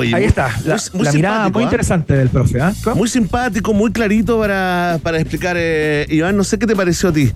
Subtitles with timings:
[0.00, 1.66] Ahí está, la, mirada muy ¿ah?
[1.66, 2.60] interesante del profe.
[2.60, 2.72] ¿ah?
[2.94, 5.56] Muy simpático, muy clarito para, para explicar.
[5.58, 7.30] Eh, Iván, no sé qué te pareció a ti.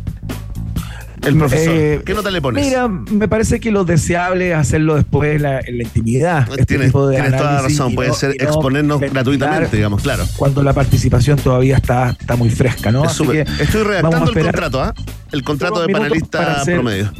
[1.27, 1.75] El profesor.
[1.75, 2.65] Eh, ¿Qué nota le pones?
[2.65, 6.49] Mira, me parece que lo deseable es hacerlo después en la, intimidad.
[6.51, 10.25] Este tienes, toda la razón, puede ser exponernos gratuitamente, digamos, claro.
[10.37, 13.05] Cuando la participación todavía está, está muy fresca, ¿no?
[13.05, 13.45] Estoy
[13.83, 14.95] redactando el contrato, ¿ah?
[15.33, 17.13] El contrato de panelista promedio.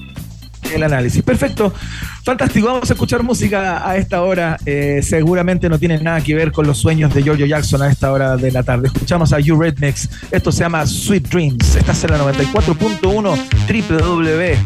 [0.75, 1.23] El análisis.
[1.23, 1.73] Perfecto.
[2.23, 4.59] Fantástico, vamos a escuchar música a esta hora.
[4.67, 8.13] Eh, seguramente no tiene nada que ver con los sueños de Giorgio Jackson a esta
[8.13, 8.89] hora de la tarde.
[8.89, 10.09] Escuchamos a You Rednecks.
[10.31, 11.77] Esto se llama Sweet Dreams.
[11.77, 14.57] Estás en la 94.1 www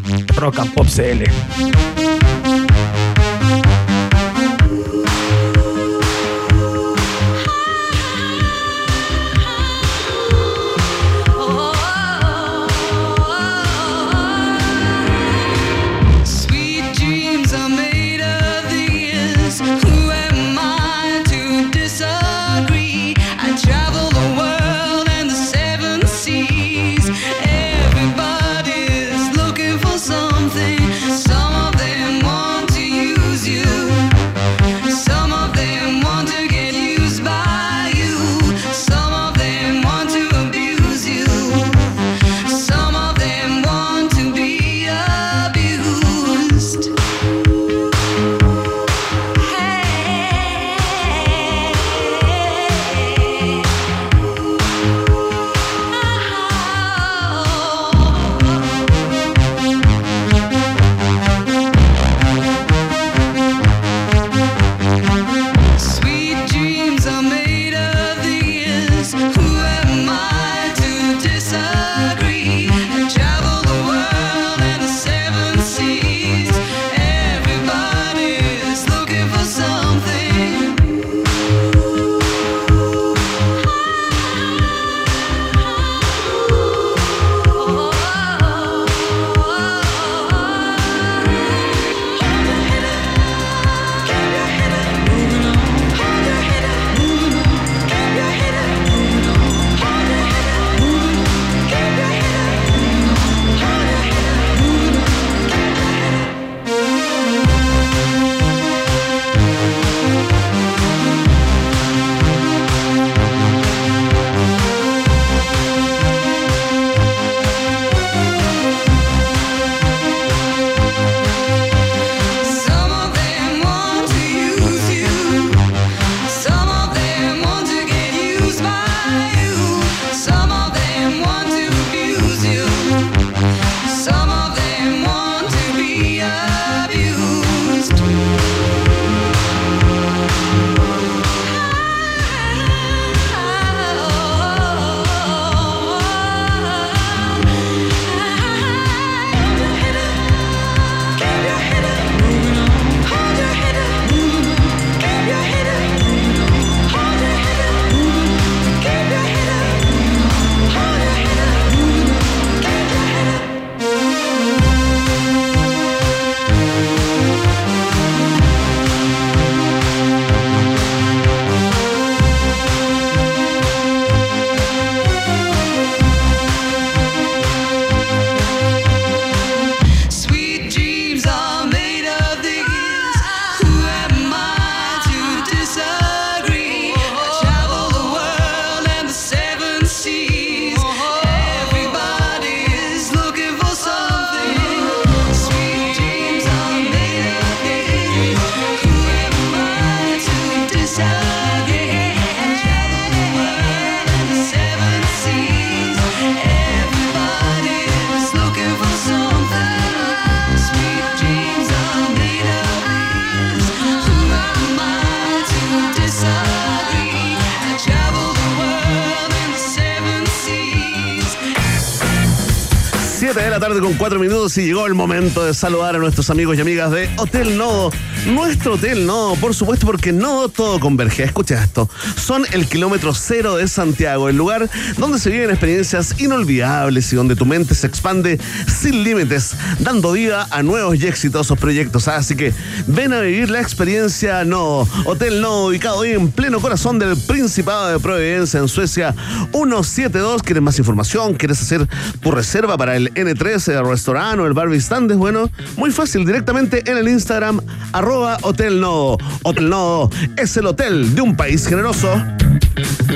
[223.60, 223.80] CL.
[223.80, 227.10] con cuatro minutos y llegó el momento de saludar a nuestros amigos y amigas de
[227.18, 227.90] Hotel Nodo.
[228.26, 231.24] Nuestro Hotel Nodo, por supuesto, porque Nodo todo converge.
[231.24, 231.88] Escucha esto.
[232.16, 234.68] Son el kilómetro cero de Santiago, el lugar
[234.98, 240.46] donde se viven experiencias inolvidables y donde tu mente se expande sin límites, dando vida
[240.50, 242.08] a nuevos y exitosos proyectos.
[242.08, 242.52] Así que
[242.86, 244.86] ven a vivir la experiencia Nodo.
[245.04, 249.14] Hotel Nodo, ubicado hoy en pleno corazón del Principado de Providencia en Suecia,
[249.52, 250.42] 172.
[250.42, 251.34] ¿Quieres más información?
[251.34, 251.88] ¿Quieres hacer
[252.20, 253.60] tu reserva para el N3?
[253.68, 257.60] el restaurante o el bar Vistandes, bueno, muy fácil, directamente en el Instagram
[258.10, 259.18] Hotel Nodo.
[259.44, 262.08] Hotel Nodo es el hotel de un país generoso.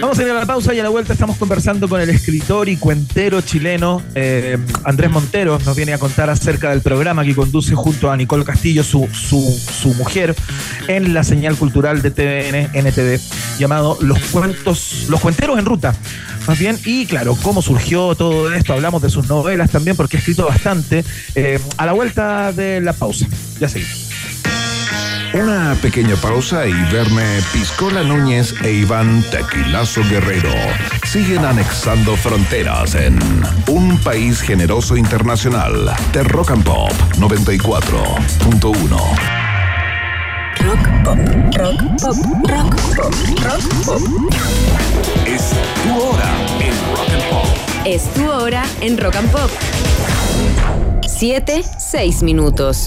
[0.00, 2.68] Vamos a ir a la pausa y a la vuelta estamos conversando con el escritor
[2.68, 5.58] y cuentero chileno eh, Andrés Montero.
[5.64, 9.94] Nos viene a contar acerca del programa que conduce junto a Nicole Castillo, su, su,
[9.94, 10.34] mujer,
[10.86, 12.70] en la señal cultural de TVN,
[13.58, 15.94] llamado Los Cuentos, Los Cuenteros en Ruta.
[16.46, 20.20] Más bien, y claro, cómo surgió todo esto, hablamos de sus novelas también, porque ha
[20.20, 21.04] escrito bastante.
[21.34, 23.26] Eh, a la vuelta de la pausa.
[23.58, 24.13] Ya seguimos.
[25.34, 30.52] Una pequeña pausa y verme Piscola Núñez e Iván Tequilazo Guerrero
[31.04, 33.18] siguen anexando fronteras en
[33.66, 38.96] un país generoso internacional de Rock and Pop 94.1.
[40.60, 41.18] Rock pop,
[41.56, 42.16] rock pop,
[42.48, 44.02] rock pop, rock pop.
[45.26, 45.50] Es
[45.82, 46.30] tu hora
[46.60, 47.46] en rock and pop.
[47.84, 49.50] Es tu hora en rock and pop.
[51.08, 52.86] Siete, seis minutos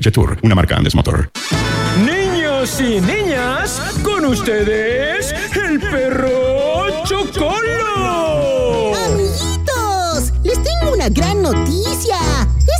[0.00, 1.30] Jetour, una marca Andes Motor.
[2.04, 8.94] Niños y niñas, con ustedes, el perro Chocolo.
[9.06, 12.16] Amiguitos, les tengo una gran noticia.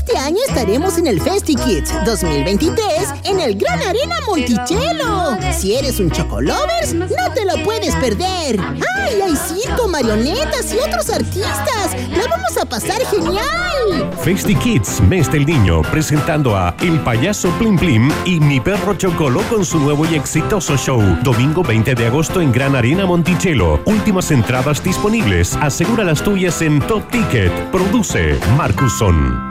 [0.08, 2.80] Este año estaremos en el Festi Kids 2023
[3.24, 5.36] en el Gran Arena Monticello.
[5.52, 8.58] Si eres un Chocolovers, no te lo puedes perder.
[8.58, 11.94] ¡Ay, hay circo, marionetas y otros artistas!
[12.16, 14.10] ¡La vamos a pasar genial!
[14.22, 19.42] Festi Kids, mes del niño, presentando a El Payaso Plim Plim y Mi Perro Chocolo
[19.50, 21.02] con su nuevo y exitoso show.
[21.22, 23.82] Domingo 20 de agosto en Gran Arena Monticello.
[23.84, 25.54] Últimas entradas disponibles.
[25.56, 27.52] Asegura las tuyas en Top Ticket.
[27.70, 29.47] Produce Marcuson.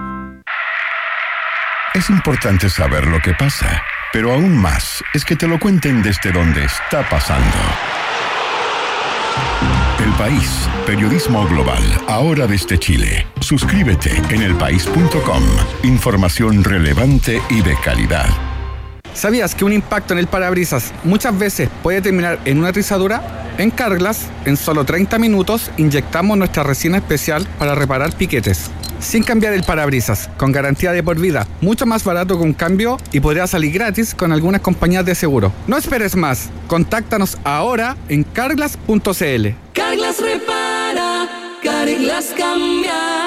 [1.97, 3.81] Es importante saber lo que pasa,
[4.13, 7.57] pero aún más es que te lo cuenten desde donde está pasando.
[10.05, 10.47] El País,
[10.85, 13.25] periodismo global, ahora desde Chile.
[13.41, 15.41] Suscríbete en elpaís.com.
[15.81, 18.27] Información relevante y de calidad.
[19.15, 23.55] ¿Sabías que un impacto en el parabrisas muchas veces puede terminar en una trizadura?
[23.57, 29.53] En Carglass, en solo 30 minutos, inyectamos nuestra resina especial para reparar piquetes sin cambiar
[29.53, 33.47] el parabrisas, con garantía de por vida, mucho más barato que un cambio y podría
[33.47, 35.51] salir gratis con algunas compañías de seguro.
[35.67, 39.47] No esperes más, contáctanos ahora en carglass.cl.
[39.73, 41.27] Carglass repara,
[41.63, 43.26] Carglass cambia.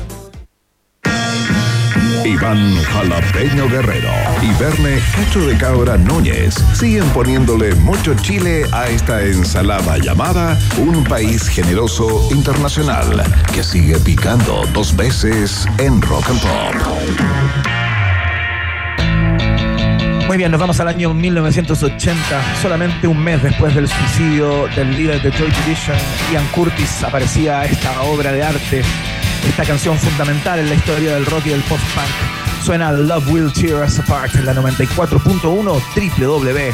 [2.25, 4.11] Iván Jalapeño Guerrero
[4.41, 11.03] y Verne Cacho de Cabra Núñez siguen poniéndole mucho chile a esta ensalada llamada Un
[11.03, 13.23] País Generoso Internacional
[13.53, 16.75] que sigue picando dos veces en Rock and Pop.
[20.27, 22.21] Muy bien, nos vamos al año 1980,
[22.61, 25.97] solamente un mes después del suicidio del líder de Joy Division,
[26.31, 28.83] Ian Curtis, aparecía esta obra de arte
[29.47, 32.63] esta canción fundamental en la historia del rock y del post-punk.
[32.63, 35.81] Suena Love Will Tear Us Apart en la 94.1
[36.17, 36.71] www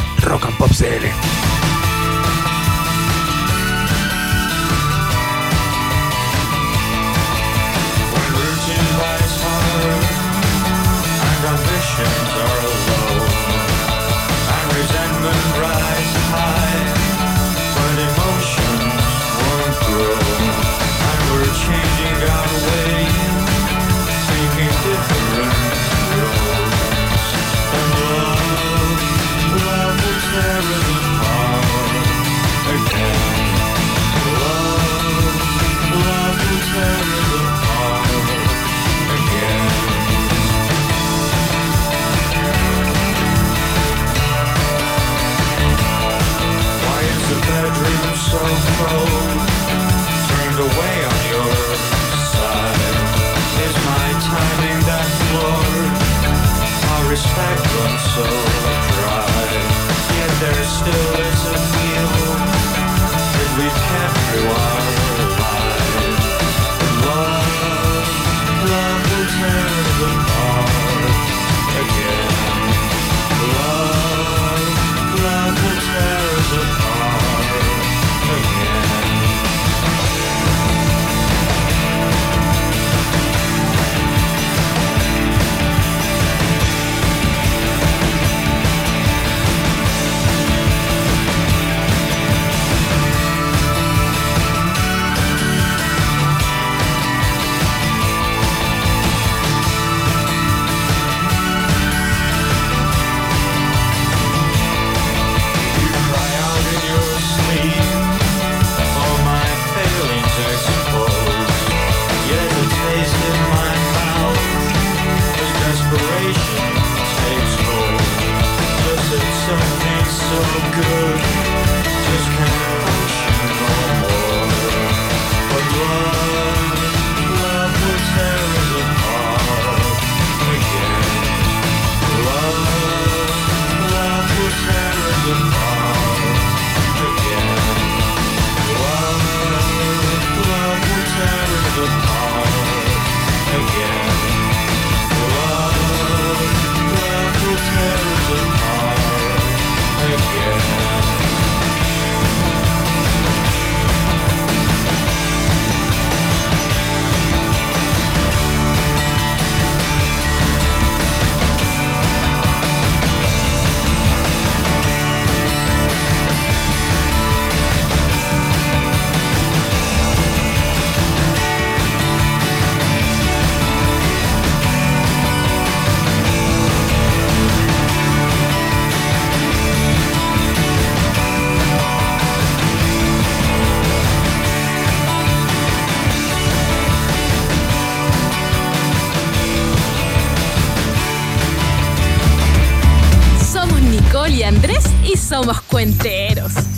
[60.77, 62.09] still is a feel
[63.33, 64.66] that we've kept through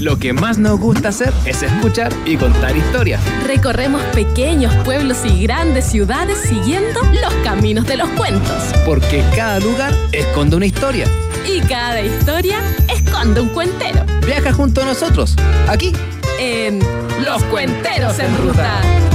[0.10, 3.22] Lo que más nos gusta hacer es escuchar y contar historias.
[3.46, 8.74] Recorremos pequeños pueblos y grandes ciudades siguiendo los caminos de los cuentos.
[8.88, 11.06] Porque cada lugar esconde una historia.
[11.46, 12.58] Y cada historia
[12.92, 14.04] esconde un cuentero.
[14.26, 15.36] Viaja junto a nosotros,
[15.68, 15.94] aquí.
[16.40, 16.80] En
[17.24, 19.09] Los Cuenteros en Ruta.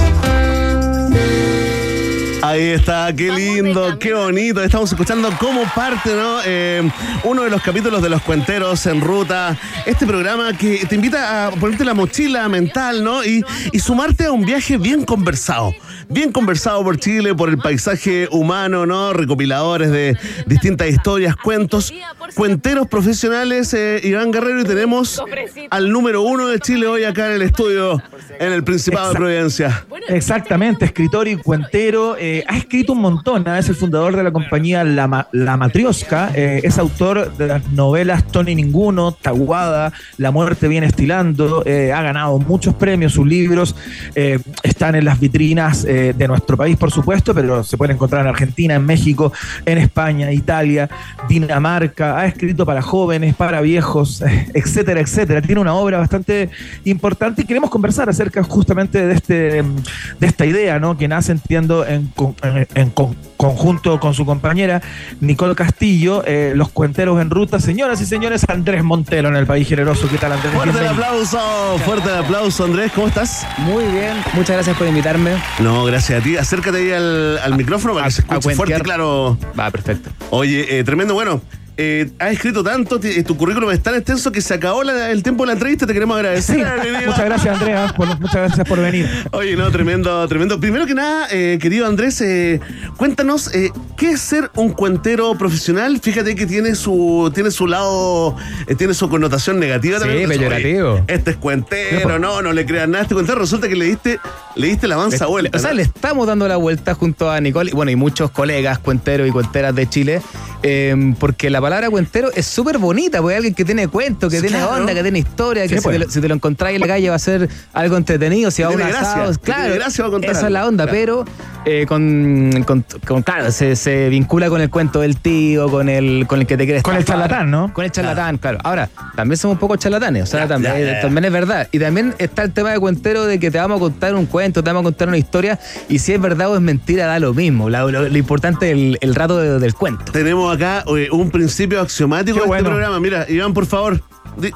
[2.45, 4.63] Ahí está, qué lindo, qué bonito.
[4.63, 6.41] Estamos escuchando como parte, ¿no?
[6.45, 6.87] Eh,
[7.25, 9.57] uno de los capítulos de los cuenteros en ruta.
[9.87, 13.25] Este programa que te invita a ponerte la mochila mental, ¿no?
[13.25, 15.75] Y, y sumarte a un viaje bien conversado.
[16.11, 19.15] Bien conversado por Chile, por el paisaje humano, ¿no?
[19.15, 21.95] Recopiladores de distintas historias, cuentos.
[22.35, 25.23] Cuenteros profesionales, eh, Iván Guerrero, y tenemos
[25.71, 28.03] al número uno de Chile hoy acá en el estudio,
[28.39, 29.15] en el Principado de.
[29.15, 29.87] Providencia.
[30.09, 32.17] Exactamente, escritor y cuentero.
[32.19, 33.47] eh, ha escrito un montón.
[33.47, 33.59] ¿ah?
[33.59, 36.31] Es el fundador de la compañía La, Ma- La Matrioska.
[36.35, 41.63] eh, es autor de las novelas Tony Ninguno, Taguada, La Muerte Viene Estilando.
[41.67, 43.13] eh, ha ganado muchos premios.
[43.13, 43.77] Sus libros
[44.15, 48.23] eh, están en las vitrinas eh, de nuestro país, por supuesto, pero se pueden encontrar
[48.23, 49.33] en Argentina, en México,
[49.67, 50.89] en España, Italia,
[51.29, 52.19] Dinamarca.
[52.19, 55.43] Ha escrito para jóvenes, para viejos, eh, etcétera, etcétera.
[55.43, 56.51] Tiene una obra bastante
[56.85, 60.97] importante y queremos conversar acerca justamente de este de esta idea, ¿no?
[60.97, 62.07] Que nace, entiendo, en,
[62.43, 64.81] en- en con- conjunto con su compañera
[65.21, 67.61] Nicole Castillo, eh, los cuenteros en ruta.
[67.61, 70.09] Señoras y señores, Andrés Montero en el país generoso.
[70.09, 70.53] ¿Qué tal, Andrés?
[70.53, 71.39] Fuerte el aplauso,
[71.85, 73.47] fuerte el aplauso, Andrés, ¿cómo estás?
[73.59, 75.33] Muy bien, muchas gracias por invitarme.
[75.59, 76.37] No, gracias a ti.
[76.37, 79.37] Acércate ahí al, al micrófono para que se escuche fuerte claro.
[79.59, 80.11] Va, perfecto.
[80.31, 81.41] Oye, eh, tremendo, bueno.
[81.77, 85.23] Eh, has escrito tanto, ti- tu currículum es tan extenso que se acabó la- el
[85.23, 86.57] tiempo de la entrevista, te queremos agradecer.
[86.83, 87.93] Sí, muchas gracias, Andrea.
[87.97, 89.09] por- muchas gracias por venir.
[89.33, 90.61] Oye, no, tremendo, tremendo.
[90.61, 92.61] Primero que nada, eh, querido Andrés, eh,
[92.97, 95.99] cuéntanos, eh, ¿qué es ser un cuentero profesional?
[96.01, 100.29] Fíjate que tiene su, tiene su lado, eh, tiene su connotación negativa Sí, también.
[100.29, 101.05] Oye, peyorativo.
[101.09, 103.39] Este es cuentero, no, no le creas nada a este cuentero.
[103.41, 104.19] Resulta que le diste,
[104.57, 105.59] le diste la avanza Le- vuelta.
[105.59, 105.77] O sea, ¿no?
[105.77, 109.31] le estamos dando la vuelta junto a Nicole y bueno, y muchos colegas, cuenteros y
[109.31, 110.23] cuenteras de Chile,
[110.63, 114.43] eh, porque la palabra cuentero es súper bonita, porque alguien que tiene cuento, que Sí,
[114.47, 114.81] tiene claro.
[114.83, 115.99] onda, que tiene historia, que Sí, si, pues.
[115.99, 118.63] te lo, si te lo encontráis en la calle va a ser algo entretenido, si
[118.63, 119.33] va a un asado.
[119.43, 120.99] Claro, gracia va a contar esa es la onda, Claro.
[120.99, 121.25] pero
[121.67, 126.27] eh, con, con, con- claro, se, se vincula con el cuento del tío, con el,
[126.27, 127.73] con el que te quieres Con el charlatán, ¿no?
[127.73, 128.59] Con el charlatán, claro.
[128.65, 131.01] Ahora, también somos un poco charlatanes, o sea, Ya, también, ya, ya, ya.
[131.01, 131.69] también es verdad.
[131.73, 134.63] Y también está el tema de cuentero de que te vamos a contar un cuento,
[134.63, 137.33] te vamos a contar una historia, y si es verdad o es mentira, da lo
[137.33, 137.71] mismo.
[137.71, 140.13] Lo, lo importante es el, el rato de- del cuento.
[140.13, 143.01] Tenemos acá eh, un principio axiomático Qué de este programa.
[143.01, 144.01] Mira, Iván, por favor,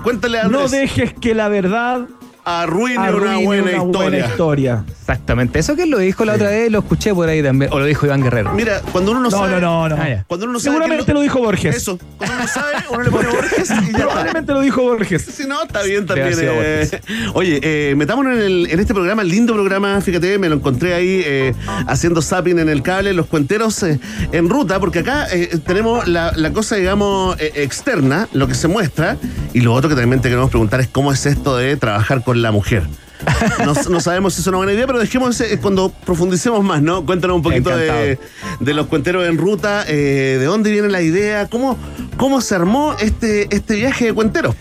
[0.03, 0.71] cuéntale a No Andrés.
[0.71, 2.07] dejes que la verdad
[2.49, 4.01] arruine, arruine una buena una historia.
[4.11, 4.85] buena historia.
[5.01, 5.59] Exactamente.
[5.59, 7.73] Eso que lo dijo la otra vez, lo escuché por ahí también.
[7.73, 8.53] O lo dijo Iván Guerrero.
[8.53, 9.53] Mira, cuando uno no, No, sabe.
[9.61, 10.03] no, no, no.
[10.03, 10.25] Ah.
[10.27, 10.77] Cuando uno no sabe.
[10.77, 11.77] Seguramente es lo dijo Borges.
[11.77, 11.99] Eso.
[12.19, 13.99] Cuando uno no sabe, uno le pone Borges y ya.
[13.99, 15.23] Probablemente lo dijo Borges.
[15.25, 16.29] Si no, está bien también.
[16.39, 16.91] Eh.
[17.35, 21.23] Oye, eh, metámonos en, el- en este programa, lindo programa, fíjate, me lo encontré ahí
[21.25, 21.55] eh,
[21.87, 23.99] haciendo zapping en el cable, los cuenteros eh,
[24.33, 28.69] en ruta, porque acá eh, tenemos la, la cosa, digamos, eh, externa, lo que se
[28.69, 29.17] muestra,
[29.55, 32.38] y lo otro que también te queremos preguntar es cómo es esto de trabajar con
[32.43, 32.83] la mujer.
[33.65, 37.05] No, no sabemos si es una buena idea, pero dejemos eh, cuando profundicemos más, ¿no?
[37.05, 38.19] Cuéntanos un poquito de,
[38.61, 41.77] de los cuenteros en ruta, eh, de dónde viene la idea, cómo,
[42.17, 44.55] cómo se armó este, este viaje de cuenteros.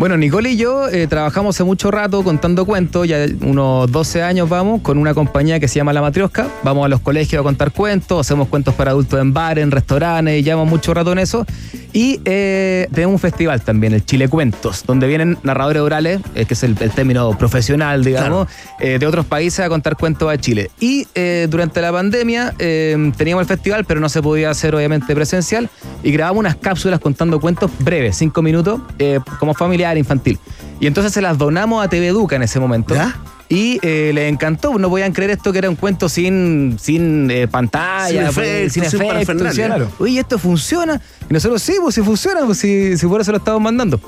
[0.00, 4.48] Bueno, Nicole y yo eh, trabajamos hace mucho rato contando cuentos, ya unos 12 años
[4.48, 6.48] vamos, con una compañía que se llama La Matriosca.
[6.62, 10.42] Vamos a los colegios a contar cuentos, hacemos cuentos para adultos en bares, en restaurantes,
[10.42, 11.44] llevamos mucho rato en eso.
[11.92, 16.54] Y eh, tenemos un festival también, el Chile Cuentos, donde vienen narradores orales, eh, que
[16.54, 20.70] es el, el término profesional, digamos, eh, de otros países a contar cuentos a Chile.
[20.78, 21.06] Y
[21.48, 25.68] durante la pandemia teníamos el festival, pero no se podía hacer obviamente presencial,
[26.02, 28.80] y grabamos unas cápsulas contando cuentos breves, cinco minutos,
[29.38, 29.54] como
[29.90, 30.38] familiar, infantil.
[30.80, 32.94] Y entonces se las donamos a TV Educa en ese momento.
[33.48, 37.48] Y eh, les encantó, no podían creer esto que era un cuento sin, sin eh,
[37.48, 39.54] pantalla, Sin pues, efectos, sin sin efectos.
[39.56, 39.90] Claro.
[39.98, 41.00] Oye, ¿esto funciona?
[41.28, 44.00] Y nosotros, sí, pues sí funciona, pues si, si por eso lo estamos mandando.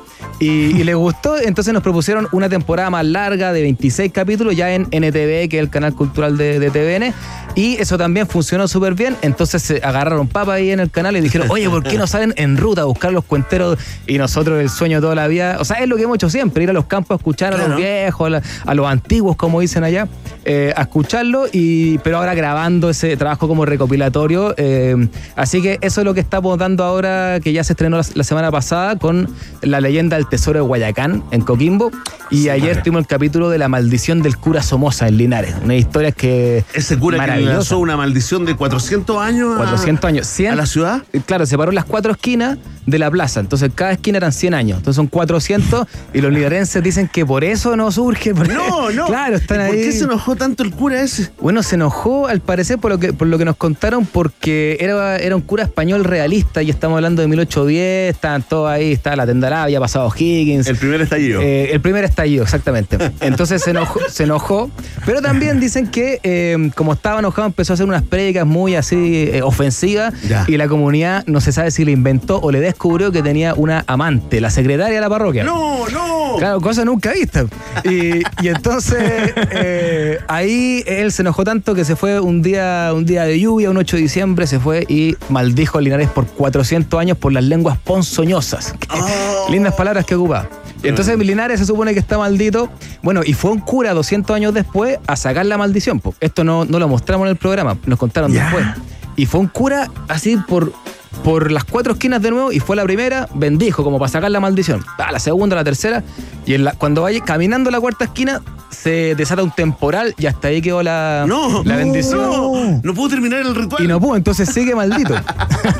[0.43, 4.73] Y, y les gustó, entonces nos propusieron una temporada más larga de 26 capítulos ya
[4.75, 7.15] en NTV, que es el canal cultural de, de TVN.
[7.55, 9.15] Y eso también funcionó súper bien.
[9.23, 12.33] Entonces se agarraron papa ahí en el canal y dijeron, oye, ¿por qué no salen
[12.37, 13.79] en ruta a buscar los cuenteros?
[14.07, 16.29] Y nosotros el sueño de toda la vida, o sea, es lo que hemos hecho
[16.31, 17.71] siempre, ir a los campos a escuchar a Claro.
[17.73, 20.09] los viejos, a, la- a los antiguos, como dicen allá,
[20.45, 24.55] eh, a escucharlo, y, pero ahora grabando ese trabajo como recopilatorio.
[24.57, 24.97] eh,
[25.37, 28.25] así que eso es lo que estamos dando ahora, que ya se estrenó la, la
[28.25, 29.29] semana pasada con
[29.61, 31.91] la leyenda del tesoro de Guayacán en Coquimbo.
[32.31, 35.55] Y ayer tuvimos el capítulo de la maldición del cura Somoza en Linares.
[35.63, 36.65] Una historia que.
[36.73, 40.27] Ese cura que lanzó una maldición de 400 años a- 400 años.
[40.27, 41.03] 100, a la ciudad.
[41.27, 43.41] Claro, se paró en las cuatro esquinas de la plaza.
[43.41, 44.79] Entonces, cada esquina eran 100 años.
[44.79, 45.87] Entonces, son 400.
[46.15, 48.33] y los linarenses dicen que por eso no surge.
[48.33, 49.07] No, no.
[49.09, 49.69] Claro, están ¿Y ahí.
[49.69, 51.31] ¿Por qué se enojó tanto el cura ese?
[51.43, 55.19] Bueno, se enojó al parecer por lo que, por lo que nos contaron porque era,
[55.19, 59.27] era un cura español realista y estamos hablando de 1810, estaban todos ahí, estaba la
[59.27, 60.67] Tendará, había pasado Higgins.
[60.67, 61.41] El primer estallido.
[61.43, 62.99] Eh, el primer estallido, exactamente.
[63.21, 64.71] Entonces se enojó, se enojó.
[65.05, 69.29] Pero también dicen que eh, como estaba enojado empezó a hacer unas prédicas muy así
[69.33, 70.45] eh, ofensivas Ya.
[70.49, 73.85] y la comunidad no se sabe si le inventó o le descubrió que tenía una
[73.87, 75.45] amante, la secretaria de la parroquia.
[75.45, 76.37] No, no.
[76.39, 77.45] Claro, cosa nunca vista.
[77.85, 79.33] Y, y entonces
[80.29, 83.77] ahí él se enojó tanto que se fue un día, un día de lluvia, un
[83.77, 87.79] 8 de diciembre, se fue y maldijo a Linares por 400 años por las lenguas
[87.79, 88.75] ponzoñosas.
[89.51, 90.49] Lindas palabras que ocupa.
[90.83, 92.69] Y entonces Linares se supone que está maldito.
[93.03, 96.01] Bueno, y fue un cura 200 años después a sacar la maldición.
[96.01, 96.15] po.
[96.21, 98.65] Esto no, no lo mostramos en el programa, nos contaron después.
[99.17, 100.73] Y fue un cura así por,
[101.23, 104.41] por las cuatro esquinas de nuevo y fue la primera, bendijo como para sacar la
[104.41, 104.85] maldición.
[104.99, 106.03] Ah, la segunda, la tercera.
[106.47, 110.49] Y en la, cuando vaya caminando la cuarta esquina se desata un temporal y hasta
[110.49, 112.19] ahí quedó la, No, la bendición.
[112.21, 113.85] No, no pudo terminar el ritual.
[113.85, 115.15] Y no pudo, entonces sigue maldito.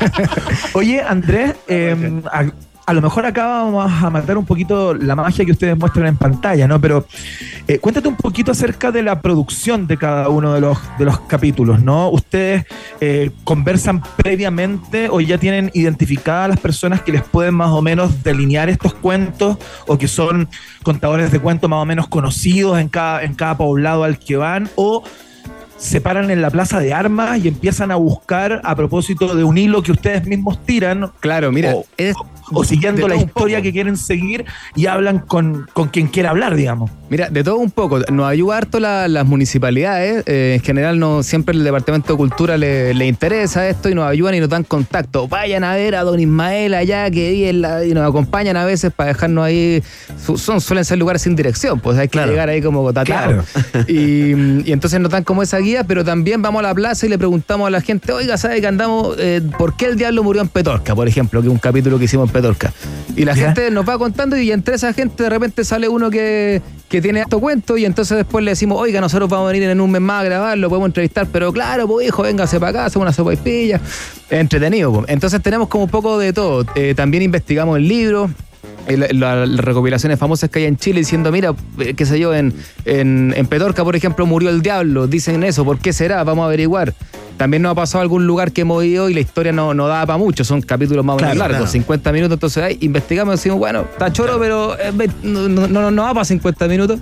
[0.73, 2.21] Oye, Andrés, eh,
[2.85, 6.17] a, lo mejor acá vamos a matar un poquito la magia que ustedes muestran en
[6.17, 6.79] pantalla, ¿no?
[6.79, 7.05] Pero
[7.67, 11.19] eh, cuéntate un poquito acerca de la producción de cada uno de los, de los
[11.21, 12.09] capítulos, ¿no?
[12.09, 12.65] ¿Ustedes
[13.01, 18.23] eh, conversan previamente o ya tienen identificadas las personas que les pueden más o menos
[18.23, 20.49] delinear estos cuentos o que son
[20.83, 24.69] contadores de cuentos más o menos conocidos en cada, en cada poblado al que van?
[24.75, 25.03] ¿O
[25.83, 29.57] se paran en la plaza de armas y empiezan a buscar a propósito de un
[29.57, 31.11] hilo que ustedes mismos tiran.
[31.19, 32.15] Claro, mira, es,
[32.51, 36.91] o siguiendo la historia que quieren seguir y hablan con, con quien quiera hablar, digamos.
[37.09, 37.99] Mira, de todo un poco.
[38.11, 40.23] Nos ayuda harto la- las municipalidades.
[40.25, 44.05] eh, en general, no siempre el Departamento de Cultura le, le interesa esto y nos
[44.05, 45.27] ayudan y nos dan contacto.
[45.27, 49.09] Vayan a ver a don Ismael allá que la- y nos acompañan a veces para
[49.09, 49.83] dejarnos ahí.
[50.23, 52.31] su- son, suelen ser lugares sin dirección, pues hay que Claro.
[52.31, 53.43] llegar ahí como tateado.
[53.87, 54.33] Y,
[54.67, 57.17] y entonces nos dan como esa guía, pero también vamos a la plaza y le
[57.17, 59.15] preguntamos a la gente, oiga, ¿sabe que andamos?
[59.19, 61.41] eh, ¿Por qué el diablo murió en Petorca, por ejemplo?
[61.41, 62.73] Que es un capítulo que hicimos en Petorca.
[63.15, 63.45] Y la Ya.
[63.45, 67.21] gente nos va contando y entre esa gente de repente sale uno que, que tiene
[67.21, 70.01] estos cuentos y entonces después le decimos, oiga, nosotros vamos a venir en un mes
[70.01, 73.33] más a grabarlo, podemos entrevistar, pero claro, pues hijo, véngase para acá, hacemos una sopa
[73.33, 73.79] y pilla.
[74.29, 75.05] Entretenido, pues.
[75.09, 76.65] Entonces tenemos como un poco de todo.
[76.75, 78.29] Eh, también investigamos el libro.
[78.87, 82.33] la- la- las recopilaciones famosas que hay en Chile diciendo, mira, eh, qué sé yo,
[82.35, 86.21] en, en, en Petorca, por ejemplo, murió el diablo, dicen eso, ¿por qué será?
[86.25, 86.93] Vamos a averiguar.
[87.37, 90.05] También nos ha pasado algún lugar que hemos ido y la historia no, no da
[90.05, 91.71] para mucho, son capítulos más o menos Claro, largos, claro.
[91.71, 94.91] 50 minutos, entonces ahí investigamos y decimos, bueno, está choro, pero eh,
[95.23, 96.99] no, no, no, no va para 50 minutos.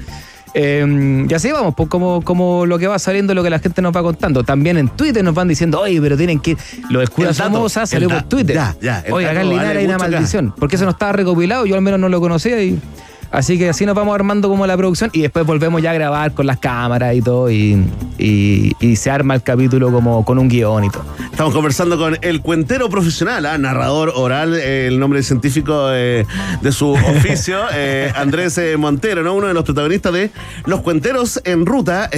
[0.53, 3.81] Eh, y así vamos, pues como, como lo que va saliendo, lo que la gente
[3.81, 4.43] nos va contando.
[4.43, 6.57] También en Twitter nos van diciendo, oye, pero tienen que.
[6.89, 8.55] Lo El dato, Somoza salió por da- Twitter.
[8.57, 10.53] ya, ya, el Oye, acá en Linares hay una maldición.
[10.57, 12.77] Porque eso no estaba recopilado, yo al menos no lo conocía y.
[13.31, 16.33] Así que así nos vamos armando como la producción y después volvemos ya a grabar
[16.33, 17.81] con las cámaras y todo y,
[18.17, 21.05] y- y se arma el capítulo como con un guion y todo.
[21.31, 26.25] Estamos conversando con el cuentero profesional, ah, narrador oral, eh, el nombre científico eh,
[26.61, 29.33] de su oficio, eh, Andrés Montero, ¿no?
[29.33, 30.29] Uno de los protagonistas de
[30.65, 32.09] Los Cuenteros en Ruta.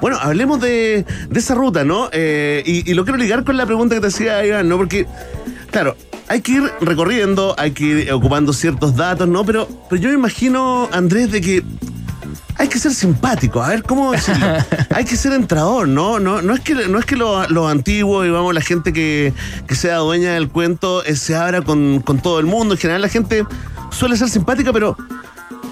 [0.00, 2.10] Bueno, hablemos de, de esa ruta, ¿no?
[2.12, 4.76] Y, y lo quiero ligar con la pregunta que te hacía Iván, ¿no?
[4.76, 5.06] Porque,
[5.70, 5.96] claro,
[6.28, 9.44] hay que ir recorriendo, hay que ir ocupando ciertos datos, ¿no?
[9.44, 11.64] Pero, pero yo me imagino, Andrés, de que
[12.56, 14.46] hay que ser simpático, a ver cómo decirlo?
[14.94, 16.18] hay que ser entrador, ¿no?
[16.18, 19.32] No, no es que, no es que los lo antiguos, digamos, la gente que,
[19.66, 22.74] que sea dueña del cuento eh, se abra con, con todo el mundo.
[22.74, 23.44] En general la gente
[23.90, 24.96] suele ser simpática, pero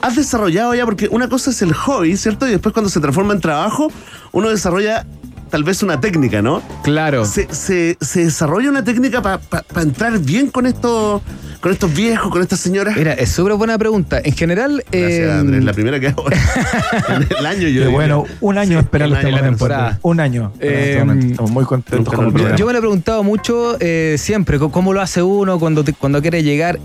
[0.00, 2.46] has desarrollado ya, porque una cosa es el hobby, ¿cierto?
[2.46, 3.90] Y después cuando se transforma en trabajo,
[4.32, 5.04] uno desarrolla
[5.50, 6.62] tal vez una técnica, ¿no?
[6.82, 7.24] Claro.
[7.24, 9.40] Se, se- se desarrolla una técnica para
[9.82, 11.22] entrar bien con estos,
[11.60, 12.96] con estos viejos, con estas señoras.
[12.96, 14.20] Mira, es súper buena pregunta.
[14.22, 14.84] En general.
[14.90, 15.64] Gracias, eh, Andrés.
[15.64, 16.24] La primera que hago
[17.08, 19.98] en el año, yo bueno, un año esta la temporada.
[20.02, 20.52] Un año.
[20.60, 20.98] Eh,
[21.30, 22.56] Estamos muy contentos con el programa.
[22.56, 26.20] Yo me lo he preguntado mucho eh, siempre, cómo lo hace uno cuando, te- cuando
[26.22, 26.78] quiere llegar.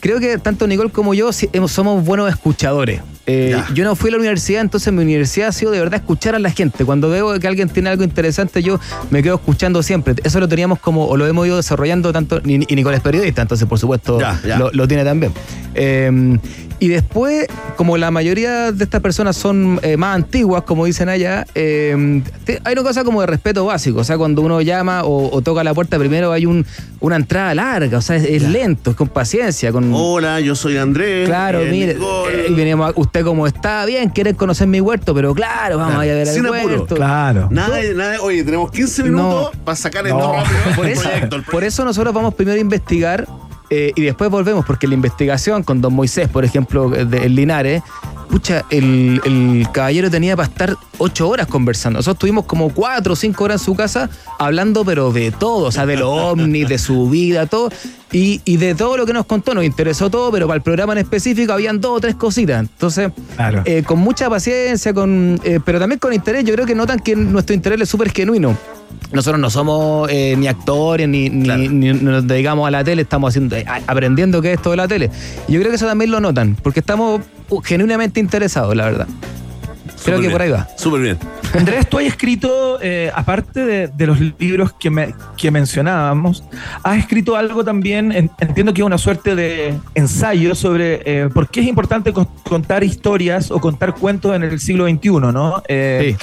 [0.00, 1.30] Creo que tanto Nicole como yo
[1.66, 3.00] somos buenos escuchadores.
[3.26, 6.34] Eh, yo no fui a la universidad, entonces mi universidad ha sido de verdad escuchar
[6.34, 6.84] a la gente.
[6.84, 8.80] Cuando veo que alguien tiene algo interesante, yo
[9.10, 10.14] me quedo escuchando siempre.
[10.24, 13.42] Eso lo teníamos como, o lo hemos ido desarrollando tanto, y, y Nicole es periodista,
[13.42, 14.58] entonces por supuesto Ya, ya.
[14.58, 15.32] Lo, lo tiene también.
[15.74, 16.38] Eh,
[16.80, 21.44] y después, como la mayoría de estas personas son eh, más antiguas, como dicen allá,
[21.54, 22.22] eh,
[22.64, 24.00] hay una cosa como de respeto básico.
[24.00, 26.64] O sea, cuando uno llama o, o toca la puerta, primero hay un,
[27.00, 29.90] una entrada larga, o sea, es, es lento, es con paciencia, con...
[29.92, 31.26] Hola, yo soy Andrés.
[31.28, 35.14] Claro, eh, mire, eh, y venimos a- usted cómo está, bien, quiere conocer mi huerto,
[35.14, 36.76] pero claro, vamos Claro, a ir a ver sin el apuro.
[36.78, 36.94] huerto.
[36.94, 37.48] Claro.
[37.50, 40.32] Nada, nada, oye, tenemos 15 minutos para sacar esto No.
[40.32, 40.58] rápido.
[40.76, 43.26] Por el eso, proyecto, el por eso nosotros vamos primero a investigar
[43.70, 47.82] eh, y después volvemos, porque la investigación con Don Moisés, por ejemplo, de, en Linares,
[48.38, 51.98] pucha, el, el caballero tenía para estar ocho horas conversando.
[51.98, 55.72] Nosotros tuvimos como cuatro o cinco horas en su casa hablando, pero de todo, o
[55.72, 57.70] sea, de lo ovni, de su vida, todo.
[58.12, 60.92] Y, y de todo lo que nos contó, nos interesó todo, pero para el programa
[60.92, 62.60] en específico habían dos o tres cositas.
[62.60, 63.62] Entonces, Claro.
[63.64, 66.44] eh, con mucha paciencia, con, eh, pero también con interés.
[66.44, 68.56] Yo creo que notan que nuestro interés es súper genuino.
[69.12, 71.62] Nosotros no somos eh, ni actores, ni, ni- Claro.
[71.70, 75.10] ni nos dedicamos a la tele, estamos haciendo, aprendiendo qué es esto de la tele.
[75.48, 77.20] Yo creo que eso también lo notan, porque estamos
[77.64, 79.08] genuinamente interesados, la verdad.
[80.04, 80.68] Creo que por ahí va.
[80.76, 81.18] Súper bien.
[81.54, 86.44] Andrés, tú has escrito, eh, aparte de, de los libros que, me- que mencionábamos,
[86.82, 91.48] has escrito algo también, en- entiendo que es una suerte de ensayo sobre eh, por
[91.48, 95.62] qué es importante con- contar historias o contar cuentos en el siglo XXI, ¿no?
[95.68, 96.16] Eh,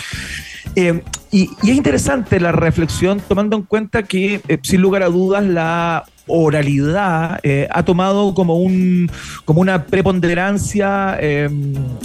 [0.76, 5.08] eh, y, y es interesante la reflexión tomando en cuenta que, eh, sin lugar a
[5.08, 9.10] dudas, la oralidad eh, ha tomado como, un,
[9.44, 11.50] como una preponderancia eh,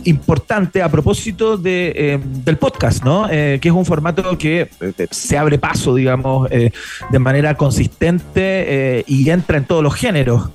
[0.05, 3.29] importante a propósito de, eh, del podcast, ¿no?
[3.29, 4.69] Que es un formato que
[5.11, 10.51] se abre paso, digamos, de manera consistente y entra en todos los géneros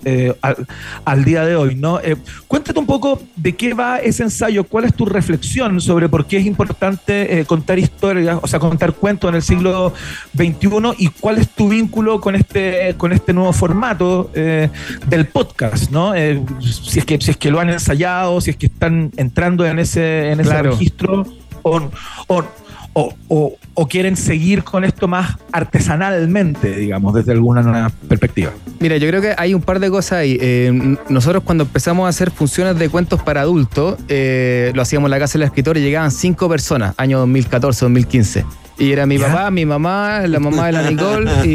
[1.06, 2.00] al, día de hoy, ¿no?
[2.48, 6.38] Cuéntate un poco de qué va ese ensayo, cuál es tu reflexión sobre por qué
[6.38, 9.94] es importante contar historias, o sea, contar cuentos en el siglo
[10.36, 14.70] XXI y cuál es tu vínculo con este, con este nuevo formato eh,
[15.08, 16.14] del podcast, ¿no?
[16.16, 19.66] Eh, si, es que, si es que lo han ensayado, si es que están entrando
[19.66, 20.72] en ese, en ese Claro.
[20.72, 21.26] registro
[21.64, 21.82] o,
[22.28, 28.52] o, o, quieren seguir con esto más artesanalmente, digamos, desde alguna perspectiva?
[28.80, 30.38] Mira, yo creo que hay un par de cosas ahí.
[30.40, 35.12] Eh, nosotros cuando empezamos a hacer funciones de cuentos para adultos, eh, lo hacíamos en
[35.12, 38.46] la casa del escritor y llegaban cinco personas, año 2014, 2015.
[38.78, 41.50] Y era mi papá, mi mamá, la mamá de la Nicole y,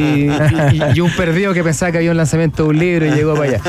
[0.75, 3.35] y- y un perdido que pensaba que había un lanzamiento de un libro y llegó
[3.35, 3.61] para allá.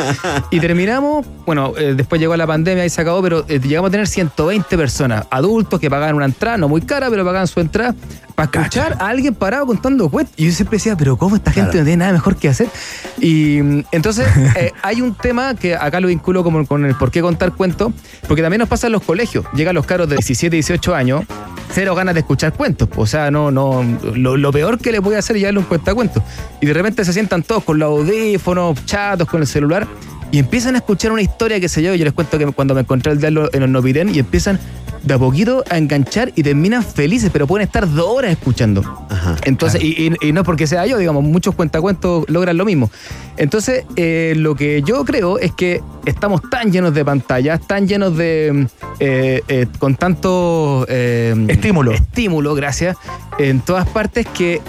[0.52, 3.92] Y terminamos, bueno, eh, después llegó la pandemia y se acabó, pero eh, llegamos a
[3.92, 7.94] tener 120 personas, adultos que pagaban una entrada, no muy cara, pero pagaban su entrada,
[8.36, 10.34] para escuchar a alguien parado contando cuentos.
[10.38, 12.68] Y yo siempre decía, pero ¿cómo esta gente no tiene nada mejor que hacer?
[13.20, 17.12] Y mm, entonces eh, hay un tema que acá lo vinculo como con el por
[17.12, 17.92] qué contar cuentos,
[18.28, 19.46] porque también nos pasa en los colegios.
[19.54, 21.26] Llegan los caros de 17, 18 años,
[21.74, 22.88] cero ganas de escuchar cuentos.
[22.96, 26.22] O sea, no, no, lo, lo peor que le a hacer es llevarle un cuentacuentos.
[26.62, 29.88] Y de repente se sientan todos con los audífonos, chatos, con el celular.
[30.32, 31.96] Y empiezan a escuchar una historia que se yo.
[31.96, 34.60] Yo les cuento que cuando me encontré el diálogo en el Novirén y empiezan
[35.04, 38.84] de a poquito a enganchar y terminan felices, pero pueden estar dos horas escuchando.
[39.46, 42.92] Entonces, y, y- y no es porque sea yo, digamos, muchos cuentacuentos logran lo mismo.
[43.38, 48.16] Entonces, eh, lo que yo creo es que estamos tan llenos de pantallas, tan llenos
[48.18, 48.68] de.
[49.00, 50.86] eh, eh, con tanto.
[50.90, 51.92] eh, Estímulo.
[51.92, 52.98] Estímulo, gracias.
[53.40, 54.62] En todas partes que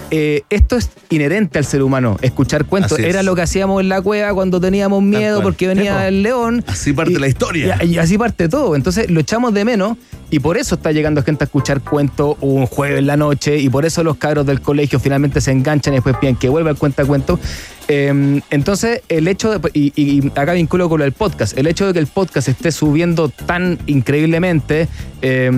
[0.49, 2.97] esto es inherente al ser humano, escuchar cuentos.
[2.97, 3.05] Es.
[3.05, 6.63] Era lo que hacíamos en la cueva cuando teníamos miedo porque venía el león.
[6.67, 7.77] Así parte la historia.
[7.83, 8.75] Y, y así parte todo.
[8.75, 9.97] Entonces lo echamos de menos
[10.33, 13.69] y por eso está llegando gente a escuchar cuentos un jueves en la noche y
[13.69, 16.75] por eso los cabros del colegio finalmente se enganchan y después piden que vuelva el
[16.75, 17.39] cuentacuentos.
[17.87, 21.85] Eh, entonces, el hecho de, y, y acá vinculo con lo del podcast, el hecho
[21.85, 24.87] de que el podcast esté subiendo tan increíblemente
[25.21, 25.51] eh,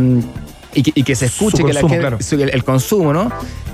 [0.74, 2.18] y, que, y que se escuche la gente- claro.
[2.32, 3.32] el consumo, ¿no?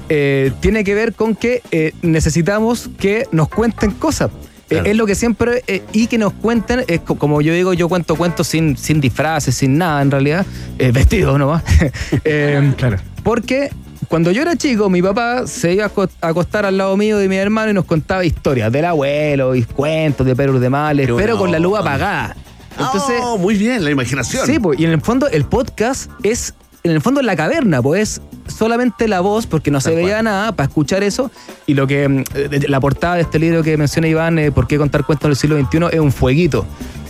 [0.07, 4.29] Eh, tiene que ver con que eh, necesitamos que nos cuenten cosas.
[4.71, 7.73] Eh, es lo que siempre, eh, y que nos cuenten, es co- como yo digo,
[7.73, 10.45] yo cuento cuentos sin, sin disfraces, sin nada en realidad,
[10.79, 11.63] eh, vestido nomás.
[12.23, 12.97] Eh, Claro.
[13.23, 13.69] Porque
[14.07, 17.17] cuando yo era chico, mi papá se iba a aco- a acostar al lado mío
[17.17, 21.05] de mi hermano y nos contaba historias del abuelo y cuentos de perros de males,
[21.05, 22.35] pero buena con la luz apagada.
[22.79, 24.45] Entonces, oh, muy bien, la imaginación.
[24.45, 27.81] Sí, pues, y en el fondo el podcast es, en el fondo en la caverna,
[27.81, 30.25] pues es solamente la voz, porque no se veía cual.
[30.25, 31.31] nada, para escuchar eso.
[31.65, 34.67] Y lo que, mm, eh, la portada de este libro que menciona Iván, eh, ¿Por
[34.67, 35.95] qué contar cuentos del siglo XXI?
[35.95, 36.65] es un fueguito.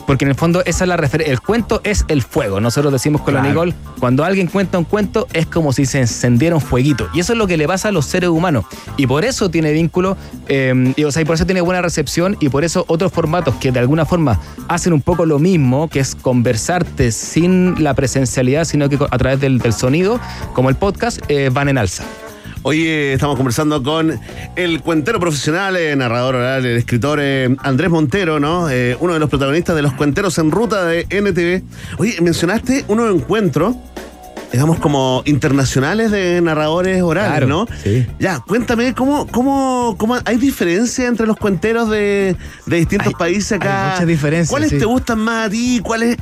[0.05, 1.31] Porque en el fondo esa es la referencia.
[1.31, 2.59] El cuento es el fuego.
[2.59, 3.41] Nosotros decimos con la.
[3.41, 7.07] Nicole, cuando alguien cuenta un cuento es como si se encendiera un fueguito.
[7.13, 8.65] Y eso es lo que le pasa a los seres humanos.
[8.97, 12.37] Y por eso tiene vínculo, eh, y, o sea, y por eso tiene buena recepción,
[12.39, 15.99] y por eso otros formatos que de alguna forma hacen un poco lo mismo, que
[15.99, 20.19] es conversarte sin la presencialidad, sino que a través del, del sonido,
[20.53, 22.03] como el podcast, eh, van en alza.
[22.63, 24.19] Hoy eh, estamos conversando con
[24.55, 28.69] el cuentero profesional, eh, narrador oral, el escritor eh, Andrés Montero, ¿no?
[28.69, 31.63] Eh, uno de los protagonistas de los cuenteros en ruta de NTV.
[31.97, 33.75] Oye, mencionaste unos encuentros,
[34.51, 37.67] digamos, como internacionales de narradores orales, Claro, ¿no?
[37.83, 38.05] sí.
[38.19, 42.35] Ya, cuéntame, ¿cómo, cómo, cómo hay diferencia entre los cuenteros de,
[42.67, 43.85] de distintos Hay- países acá?
[43.87, 44.77] hay muchas diferencias, ¿Cuáles sí.
[44.77, 45.79] te gustan más a ti?
[45.81, 46.15] ¿Cuáles,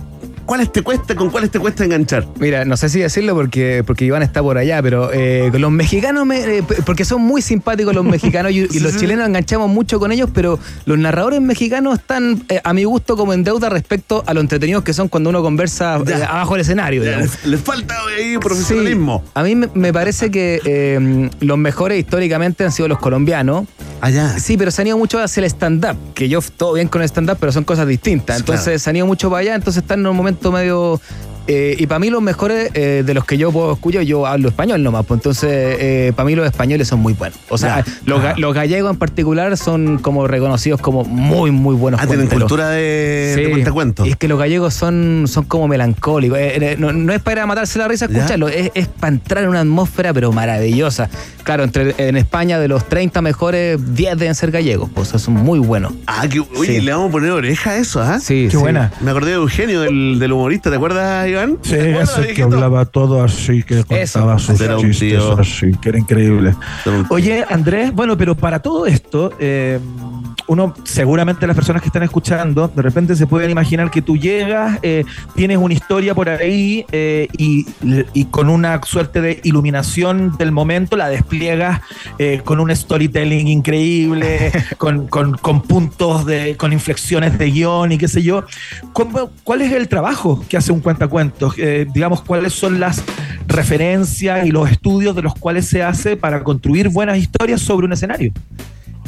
[0.49, 2.25] ¿Cuáles te cuesta, con cuáles te cuesta enganchar?
[2.39, 5.69] Mira, no sé si decirlo porque, porque Iván está por allá, pero eh, con los
[5.69, 10.11] mexicanos, me- eh, porque son muy simpáticos los mexicanos y, los chilenos enganchamos mucho con
[10.11, 14.33] ellos, pero los narradores mexicanos están, eh, a mi gusto, como en deuda respecto a
[14.33, 17.03] lo entretenidos que son cuando uno conversa abajo del escenario.
[17.03, 19.21] Les, les falta ahí profesionalismo.
[19.25, 23.67] Sí, a mí me, me parece que eh, los mejores históricamente han sido los colombianos.
[24.01, 24.39] Allá.
[24.39, 27.07] Sí, pero se han ido mucho hacia el stand-up, que yo todo bien con el
[27.09, 28.39] stand-up, pero son cosas distintas.
[28.39, 28.79] Entonces claro.
[28.79, 30.99] se han ido mucho para allá, entonces están en un momento medio...
[31.47, 34.49] eh, y para mí los mejores eh, de los que yo puedo escuchar, yo hablo
[34.49, 37.39] español nomás, pues entonces eh, para mí los españoles son muy buenos.
[37.49, 41.99] O sea, los, ga- los gallegos en particular son como reconocidos como muy, muy buenos
[42.01, 43.49] Ah, tienen cultura de, de Sí.
[43.51, 44.05] cuentacuentos.
[44.05, 46.37] Y es que los gallegos son, son como melancólicos.
[46.39, 49.61] Eh, no, no es para matarse la risa escucharlo, es, es para entrar en una
[49.61, 51.09] atmósfera pero maravillosa.
[51.43, 55.59] Claro, entre, en España de los 30 mejores, 10 deben ser gallegos, pues son muy
[55.59, 55.93] buenos.
[56.05, 56.81] Ah, que, oye, Sí.
[56.81, 58.19] le vamos a poner oreja a eso, ¿ah?
[58.19, 58.57] Sí, Qué sí.
[58.57, 58.91] buena.
[59.01, 61.57] Me acordé de Eugenio, del, del humorista, ¿te acuerdas, Iván?
[61.61, 65.39] Sí, ¿Te acuerdas, ese que hablaba todo así, que contaba sus chistes tío.
[65.39, 66.53] así, que era increíble.
[67.09, 69.79] Oye, Andrés, bueno, pero para todo esto, eh,
[70.47, 74.79] uno, seguramente las personas que están escuchando, de repente se pueden imaginar que tú llegas,
[74.81, 77.65] eh, tienes una historia por ahí eh, y,
[78.13, 81.81] y con una suerte de iluminación del momento la despliegas
[82.17, 87.97] eh, con un storytelling increíble, con, con- con puntos de, con inflexiones de guion y
[87.97, 88.43] qué sé yo.
[88.93, 91.53] ¿Cómo- ¿Cuál es el trabajo que hace un cuentacuentos?
[91.57, 93.03] Eh, digamos, ¿cuáles son las
[93.47, 97.93] referencias y los estudios de los cuales se hace para construir buenas historias sobre un
[97.93, 98.31] escenario?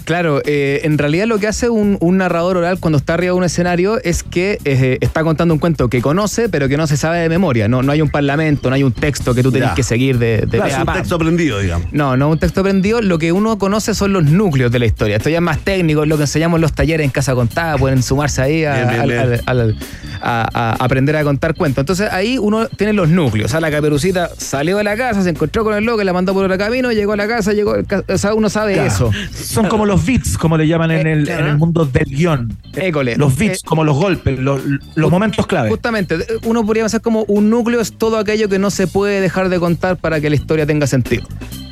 [0.05, 3.37] Claro, eh, en realidad lo que hace un, un narrador oral cuando está arriba de
[3.37, 6.97] un escenario es que eh, está contando un cuento que conoce, pero que no se
[6.97, 7.67] sabe de memoria.
[7.67, 9.75] No, no hay un parlamento, no hay un texto que tú tenés Ya.
[9.75, 11.87] que seguir de, de Claro, es un texto aprendido, digamos.
[11.91, 13.01] No, no un texto aprendido.
[13.01, 15.17] Lo que uno conoce son los núcleos de la historia.
[15.17, 17.77] Esto ya es más técnico, es lo que enseñamos en los talleres en Casa Contada.
[17.77, 19.41] Pueden sumarse ahí a, Bien, bien, al- bien.
[19.45, 19.75] al- al-
[20.23, 21.81] a- a aprender a contar cuentos.
[21.81, 23.45] Entonces ahí uno tiene los núcleos.
[23.45, 26.33] O sea, la caperucita salió de la casa, se encontró con el loco, la mandó
[26.33, 27.75] por otro camino, llegó a la casa, llegó.
[28.07, 28.87] O sea, uno sabe Claro.
[28.87, 29.11] eso.
[29.33, 32.55] Son como los beats, como le llaman en el, en el mundo del guion.
[32.73, 33.15] École.
[33.17, 34.61] Los beats, Eh, como los golpes, los,
[34.95, 35.69] los momentos clave.
[35.69, 39.49] Justamente, uno podría pensar como un núcleo es todo aquello que no se puede dejar
[39.49, 41.23] de contar para que la historia tenga sentido.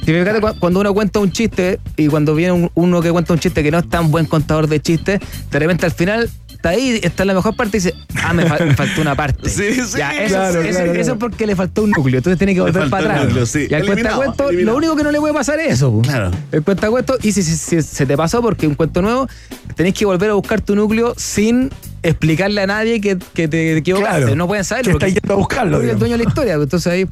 [0.05, 3.33] Si fíjate, cu- cuando uno cuenta un chiste y cuando viene un- uno que cuenta
[3.33, 5.19] un chiste que no es tan buen contador de chistes,
[5.51, 8.45] de repente al final está ahí, está en la mejor parte y dice, ah, me,
[8.45, 9.47] fa- me faltó una parte.
[9.49, 12.53] Sí, sí, Ya, eso, claro, eso- claro, eso porque le faltó un núcleo, entonces tiene
[12.53, 13.25] que volver para atrás.
[13.27, 13.67] núcleo, sí.
[13.69, 16.01] Y al cuentacuento, lo único que no le puede pasar es eso.
[16.03, 16.31] Claro.
[16.51, 19.29] El cuentacuento, y si, si- si se te pasó porque un cuento nuevo,
[19.75, 21.69] tenés que volver a buscar tu núcleo sin
[22.03, 24.19] explicarle a nadie que, que te equivocaste.
[24.21, 24.35] Claro.
[24.35, 24.97] No pueden saberlo.
[24.97, 26.55] Que está yendo a buscarlo, eres el dueño de la historia.
[26.55, 27.05] pues, Entonces ahí,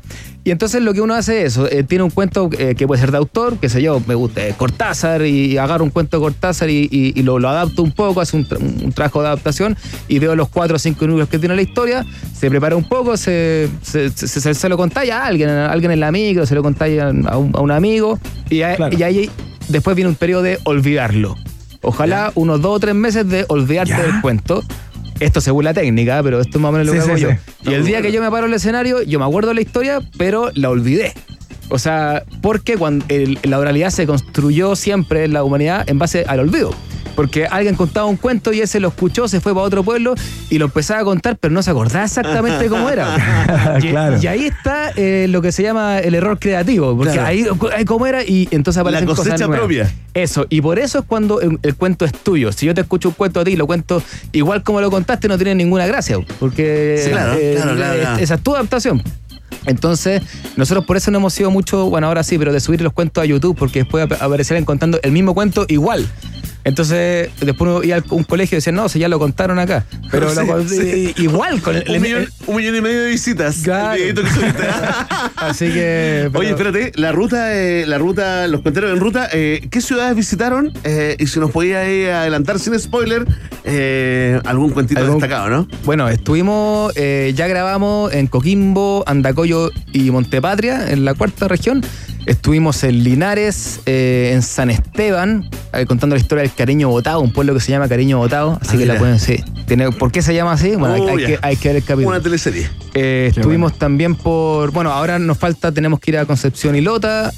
[0.43, 1.69] y entonces lo que uno hace es eso.
[1.69, 4.45] eh, tiene un cuento eh, que puede ser de autor, qué sé yo, me gusta
[4.47, 7.91] eh, Cortázar, y, agarro un cuento de Cortázar y, y- y lo, lo adapto un
[7.91, 9.75] poco, hace un, tra- un trabajo de adaptación
[10.07, 13.17] y veo los cuatro o cinco núcleos que tiene la historia, se prepara un poco,
[13.17, 16.63] se, se, se- se- lo contáis a alguien, a alguien en la micro, se lo
[16.63, 18.17] contáis a, a un, a un amigo,
[18.49, 18.97] y, a- Claro.
[18.97, 19.29] y ahí
[19.67, 21.35] después viene un periodo de olvidarlo.
[21.87, 24.01] Ojalá unos dos o tres meses de olvidarte Ya.
[24.03, 24.63] del cuento.
[25.19, 27.23] Esto según la técnica, pero esto es más o menos lo Sí, que hago sí,
[27.23, 27.29] yo.
[27.31, 27.71] sí.
[27.71, 29.61] Y el día que yo me paro en el escenario, yo me acuerdo de la
[29.61, 31.13] historia, pero la olvidé.
[31.69, 36.23] O sea, porque cuando el- la oralidad se construyó siempre en la humanidad en base
[36.27, 36.71] al olvido.
[37.17, 40.13] Porque alguien contaba un cuento y ese lo escuchó, se fue para otro pueblo
[40.51, 43.77] y lo empezaba a contar, pero no se acordaba exactamente cómo era.
[43.83, 44.19] y, Claro.
[44.21, 46.95] y ahí está eh, lo que se llama el error creativo.
[46.95, 47.27] Porque Claro.
[47.27, 49.59] ahí, ahí cómo era y entonces La aparecen cosas cosecha nuevas.
[49.59, 49.91] propia.
[50.13, 52.51] Eso, y por eso es cuando el, el cuento es tuyo.
[52.51, 54.01] Si yo te escucho un cuento a ti y lo cuento
[54.31, 56.19] igual como lo contaste, no tiene ninguna gracia.
[56.39, 59.01] Porque Sí, claro, eh, claro, claro, es- esa es tu adaptación.
[59.65, 60.21] Entonces,
[60.55, 63.21] nosotros por eso no hemos sido mucho, bueno, ahora sí, pero de subir los cuentos
[63.23, 66.07] a YouTube, porque después ap- aparecerían contando el mismo cuento igual.
[66.63, 69.85] Entonces, después uno iba a un colegio y decía, no, si ya lo contaron acá.
[70.11, 71.13] Pero Sí, lo- sí.
[71.17, 73.57] igual con el, Un millón, un millón y medio de visitas.
[73.63, 73.95] Claro.
[73.97, 74.13] Que.
[75.37, 76.29] Así que.
[76.31, 80.15] pero- Oye, espérate, la ruta, eh, la ruta, los cuenteros en ruta, eh, ¿qué ciudades
[80.15, 80.73] visitaron?
[80.83, 83.25] Eh, y si nos podía ahí adelantar sin spoiler,
[83.63, 85.67] eh, algún cuentito Algún- destacado, ¿no?
[85.85, 91.83] Bueno, estuvimos, eh, ya grabamos en Coquimbo, Andacoyo y Montepatria, en la cuarta región.
[92.27, 97.31] Estuvimos en Linares, eh, en San Esteban, eh, contando la historia del Cariño Botado, un
[97.31, 98.59] pueblo que se llama Cariño Botado.
[98.61, 99.41] Así Ah, que la pueden, sí.
[99.65, 100.75] Tiene- ¿Por qué se llama así?
[100.75, 102.09] Bueno, hay, Oh, que, hay que ver el capítulo.
[102.09, 102.69] Una teleserie.
[102.93, 104.71] Eh, estuvimos también por.
[104.71, 107.31] Bueno, ahora nos falta, tenemos que ir a Concepción y Lota,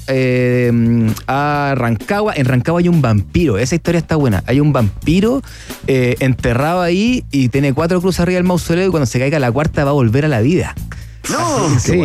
[1.28, 2.34] a Rancagua.
[2.34, 4.42] En Rancagua hay un vampiro, esa historia está buena.
[4.48, 5.40] Hay un vampiro
[5.86, 9.84] enterrado ahí y tiene cuatro cruces arriba del mausoleo y cuando se caiga la cuarta
[9.84, 10.74] va a volver a la vida.
[11.30, 12.02] No, Sí.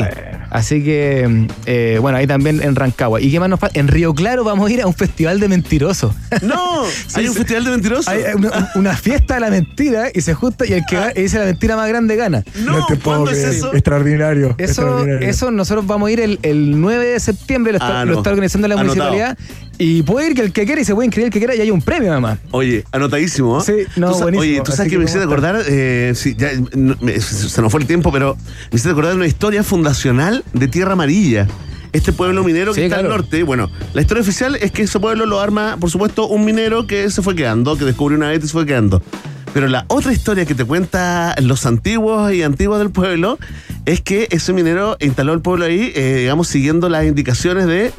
[0.55, 3.21] Así que, eh, bueno, ahí también en Rancagua.
[3.21, 3.79] ¿Y qué más nos falta?
[3.79, 6.13] En Río Claro vamos a ir a un festival de mentirosos.
[6.41, 8.07] no, hay un festival de mentirosos.
[8.07, 11.21] Hay una, una fiesta de la mentira y se junta y el que va- y
[11.23, 12.43] dice la mentira más grande gana.
[12.63, 13.73] no, ¿cuándo es eso?
[13.73, 14.55] Extraordinario.
[14.57, 15.27] Eso, extraordinario.
[15.27, 18.17] eso nosotros vamos a ir el, el 9 de septiembre, lo está, Ah, lo no.
[18.19, 18.95] está organizando la Anotado.
[19.11, 19.37] municipalidad.
[19.77, 21.61] Y puede ir que el que quiera y se puede inscribir el que quiera y
[21.61, 22.39] hay un premio además.
[22.51, 23.59] Oye, anotadísimo.
[23.59, 23.63] ¿eh?
[23.65, 24.41] Sí, no, Tú sa- buenísimo.
[24.51, 27.71] Oye, tú sabes que que me hiciste acordar, eh, sí, ya, no, me- se nos
[27.71, 31.47] fue el tiempo, pero me hiciste acordar de una historia fundacional de Tierra Amarilla.
[31.91, 33.43] Este pueblo minero que Sí, está al norte.
[33.43, 37.09] Bueno, la historia oficial es que ese pueblo lo arma, por supuesto, un minero que
[37.09, 39.01] se fue quedando, que descubrió una vez y se fue quedando.
[39.53, 43.39] Pero la otra historia que te cuenta los antiguos y antiguos del pueblo
[43.85, 47.93] es que ese minero instaló el pueblo ahí, eh, digamos, siguiendo las indicaciones de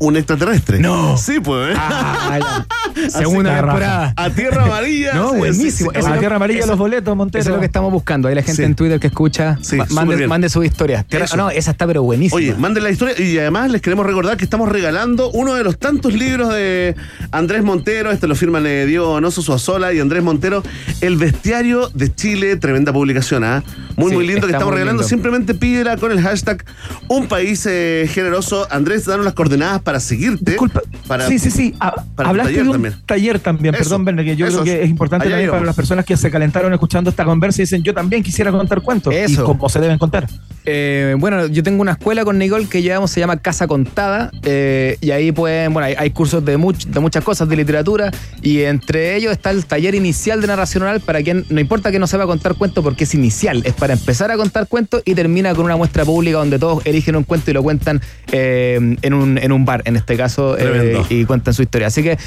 [0.00, 0.80] un extraterrestre.
[0.80, 1.16] No.
[1.16, 1.74] Sí, pues.
[1.74, 1.78] ¿eh?
[1.78, 2.64] Ah,
[3.08, 4.12] Segunda temporada.
[4.16, 5.14] A Tierra Amarilla.
[5.14, 5.90] No, buenísimo.
[5.90, 7.40] a Tierra Amarilla los boletos, Montero.
[7.40, 8.28] Eso es lo que estamos buscando.
[8.28, 9.58] Hay la gente en Twitter que escucha.
[9.90, 11.04] Mande, mande su historia.
[11.36, 12.36] No, esa está pero buenísima.
[12.36, 15.78] Oye, manden la historia y además les queremos recordar que estamos regalando uno de los
[15.78, 16.94] tantos libros de
[17.32, 20.62] Andrés Montero, este lo firman Diego Donoso Suazola y Andrés Montero,
[21.00, 23.62] El Bestiario de Chile, tremenda publicación, ¿ah?
[23.96, 25.02] Muy, Sí, muy lindo que estamos regalando.
[25.02, 25.08] lindo.
[25.08, 26.64] Simplemente pídela con el hashtag
[27.08, 28.66] Un País eh, Generoso.
[28.70, 30.52] Andrés, danos las coordenadas para seguirte.
[30.52, 30.80] Disculpa.
[31.06, 31.74] Para, sí, sí, sí.
[31.78, 33.06] Para tu hablaste de un también.
[33.06, 33.74] taller también.
[33.74, 34.90] Eso, Perdón, Verne, que yo eso creo que es.
[34.90, 35.60] importante Allá también íbamos.
[35.60, 38.80] para las personas que se calentaron escuchando esta conversa y dicen, yo también quisiera contar
[38.82, 39.14] cuentos.
[39.14, 39.42] Eso.
[39.42, 40.26] Y cómo se deben contar.
[40.66, 44.98] Eh, bueno, yo tengo una escuela con Nicole que llevamos, se llama Casa Contada, eh,
[45.00, 48.10] y ahí pueden, bueno, hay, hay cursos de, much- de muchas cosas de literatura,
[48.42, 51.98] y entre ellos está el taller inicial de narración oral para quien, no importa que
[51.98, 55.54] no sepa contar cuentos porque es inicial, es para empezar a contar cuentos y termina
[55.54, 59.38] con una muestra pública donde todos eligen un cuento y lo cuentan eh, en, un,
[59.38, 60.56] en un bar, en este caso,
[61.08, 61.86] y cuentan su historia.
[61.86, 62.18] Así que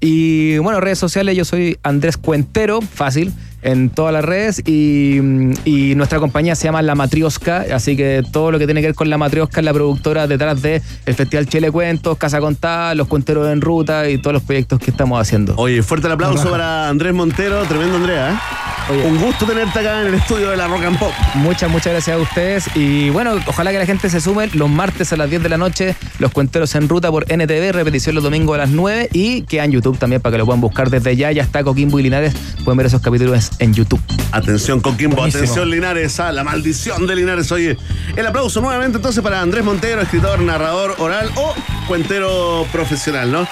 [0.00, 3.32] y bueno, redes sociales, yo soy Andrés Cuentero, fácil.
[3.62, 5.18] En todas las redes y,
[5.64, 8.94] y nuestra compañía se llama La Matrioska, así que todo lo que tiene que ver
[8.94, 13.08] con La Matrioska es la productora detrás de el Festival Chile Cuentos, Casa Contada, Los
[13.08, 15.54] Cuenteros en Ruta y todos los proyectos que estamos haciendo.
[15.56, 18.32] Oye, fuerte el aplauso para Andrés Montero, tremendo Andrea.
[18.32, 18.62] ¿eh?
[18.90, 21.12] Un gusto tenerte acá en el estudio de la Rock and Pop.
[21.34, 22.64] Muchas, muchas gracias a ustedes.
[22.74, 25.56] Y bueno, ojalá que la gente se sume los martes a las 10 de la
[25.56, 29.64] noche, los cuenteros en ruta por NTV, repetición los domingos a las 9 y queda
[29.64, 31.30] en YouTube también para que lo puedan buscar desde ya.
[31.30, 32.34] Ya está Coquimbo y Linares,
[32.64, 34.00] pueden ver esos capítulos en YouTube.
[34.32, 35.44] Atención, Coquimbo, Buenísimo.
[35.44, 37.50] atención, Linares, a la maldición de Linares.
[37.52, 37.76] Oye,
[38.16, 41.54] el aplauso nuevamente entonces para Andrés Montero, escritor, narrador oral o
[41.86, 43.46] cuentero profesional, ¿no?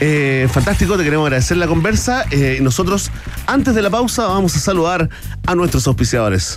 [0.00, 2.24] Eh, fantástico, te queremos agradecer la conversa.
[2.30, 3.10] Eh, y nosotros,
[3.46, 5.08] antes de la pausa, vamos a saludar
[5.46, 6.56] a nuestros auspiciadores.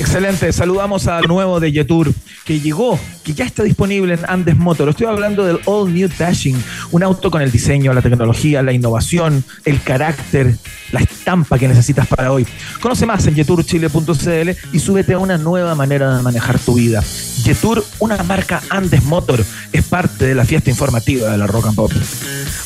[0.00, 2.12] Excelente, saludamos al nuevo de Yetur
[2.44, 2.98] que llegó,
[3.28, 4.88] que ya está disponible en Andes Motor.
[4.88, 6.56] Estoy hablando del All New Dashing,
[6.92, 10.56] un auto con el diseño, la tecnología, la innovación, el carácter,
[10.92, 12.46] la estampa que necesitas para hoy.
[12.80, 17.04] Conoce más en yeturchile.cl y súbete a una nueva manera de manejar tu vida.
[17.44, 21.76] Yetur, una marca Andes Motor, es parte de la fiesta informativa de la Rock and
[21.76, 21.92] Pop.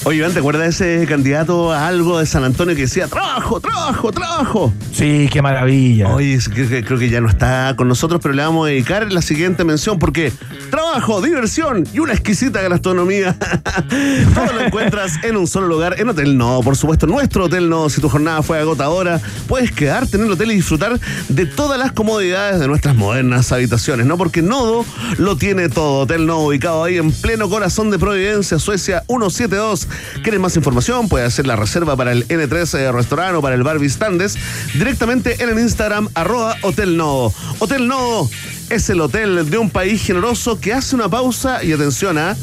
[0.05, 3.61] Oye, Iván, ¿te acuerdas de ese candidato a algo de San Antonio que decía trabajo,
[3.61, 4.73] trabajo, trabajo?
[4.93, 6.15] Sí, qué maravilla.
[6.15, 6.39] Oye,
[6.85, 9.99] creo que ya no está con nosotros, pero le vamos a dedicar la siguiente mención
[9.99, 10.33] porque
[10.71, 13.37] trabajo, diversión y una exquisita gastronomía.
[14.35, 17.89] Todo lo encuentras en un solo lugar, en Hotel No, por supuesto, nuestro Hotel No.
[17.89, 20.99] Si tu jornada fue agotadora, puedes quedarte en el hotel y disfrutar
[21.29, 24.17] de todas las comodidades de nuestras modernas habitaciones, ¿no?
[24.17, 24.85] Porque Nodo
[25.19, 26.01] lo tiene todo.
[26.01, 29.89] Hotel No, ubicado ahí en pleno corazón de Providencia, Suecia 172.
[30.23, 31.09] ¿Quieres más información?
[31.09, 34.37] Puedes hacer la reserva para el N3 eh, restaurante o para el bar Vistandes
[34.75, 37.33] directamente en el Instagram arroba Hotel Nodo.
[37.59, 38.29] Hotel Nodo
[38.73, 42.35] es el hotel de un país generoso que hace una pausa y atención a...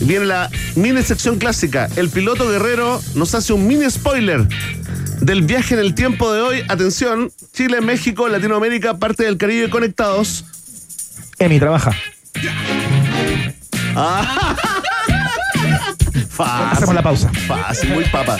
[0.00, 1.88] Viene la mini sección clásica.
[1.96, 4.46] El piloto guerrero nos hace un mini spoiler
[5.20, 6.62] del viaje en el tiempo de hoy.
[6.68, 10.44] Atención, Chile, México, Latinoamérica, parte del Caribe conectados.
[11.38, 11.90] Emi, trabaja.
[13.96, 14.56] Ah.
[16.30, 16.66] Fácil.
[16.72, 17.30] Hacemos la pausa.
[17.46, 18.38] Fácil, muy papa.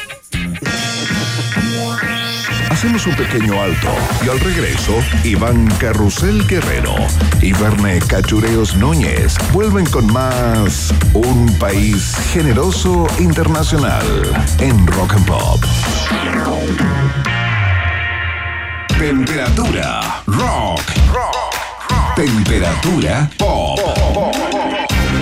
[2.83, 3.95] Hacemos un pequeño alto
[4.27, 6.97] y al regreso, Iván Carrusel Guerrero
[7.41, 14.05] y Verne Cachureos Núñez vuelven con más Un País Generoso Internacional
[14.59, 15.65] en Rock and Pop.
[18.99, 20.83] Temperatura rock.
[22.17, 23.79] Temperatura pop.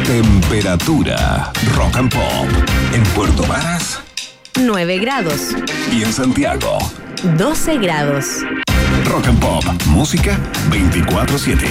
[0.07, 2.49] Temperatura rock and pop
[2.95, 4.01] en Puerto Varas
[4.59, 5.55] 9 grados.
[5.93, 6.79] y en Santiago.
[7.37, 8.27] 12 grados.
[9.05, 10.39] Rock and Pop, música
[10.71, 11.67] 24/7.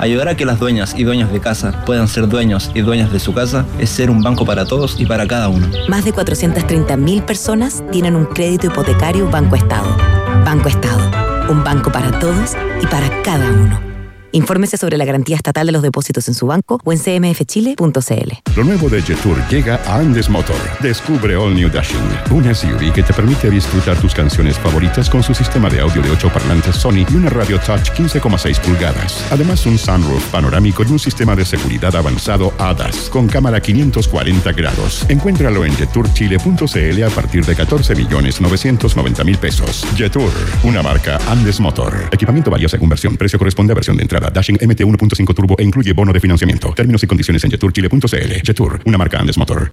[0.00, 3.20] Ayudar a que las dueñas y dueños de casa puedan ser dueños y dueñas de
[3.20, 5.68] su casa es ser un banco para todos y para cada uno.
[5.88, 9.96] Más de 430.000 personas tienen un crédito hipotecario Banco Estado.
[10.44, 11.10] Banco Estado,
[11.48, 13.91] un banco para todos y para cada uno.
[14.32, 18.32] Infórmese sobre la garantía estatal de los depósitos en su banco o en cmfchile.cl.
[18.56, 20.56] Lo nuevo de Jetour llega a Andes Motor.
[20.80, 21.98] Descubre All New Dashing,
[22.30, 26.10] un SUV que te permite disfrutar tus canciones favoritas con su sistema de audio de
[26.10, 29.26] 8 parlantes Sony y una radio touch 15,6 pulgadas.
[29.30, 35.04] Además, un sunroof panorámico y un sistema de seguridad avanzado ADAS con cámara 540 grados.
[35.10, 39.84] Encuéntralo en jetourchile.cl a partir de 14 millones 990 mil pesos.
[39.94, 40.32] Jetour,
[40.64, 42.08] una marca Andes Motor.
[42.10, 43.16] Equipamiento varía según versión.
[43.18, 44.21] Precio corresponde a versión de entrada.
[44.30, 46.72] Dashing MT 1.5 Turbo e incluye bono de financiamiento.
[46.74, 48.32] Términos y condiciones en jetourchile.cl.
[48.44, 49.72] Jetour, una marca Andes Motor.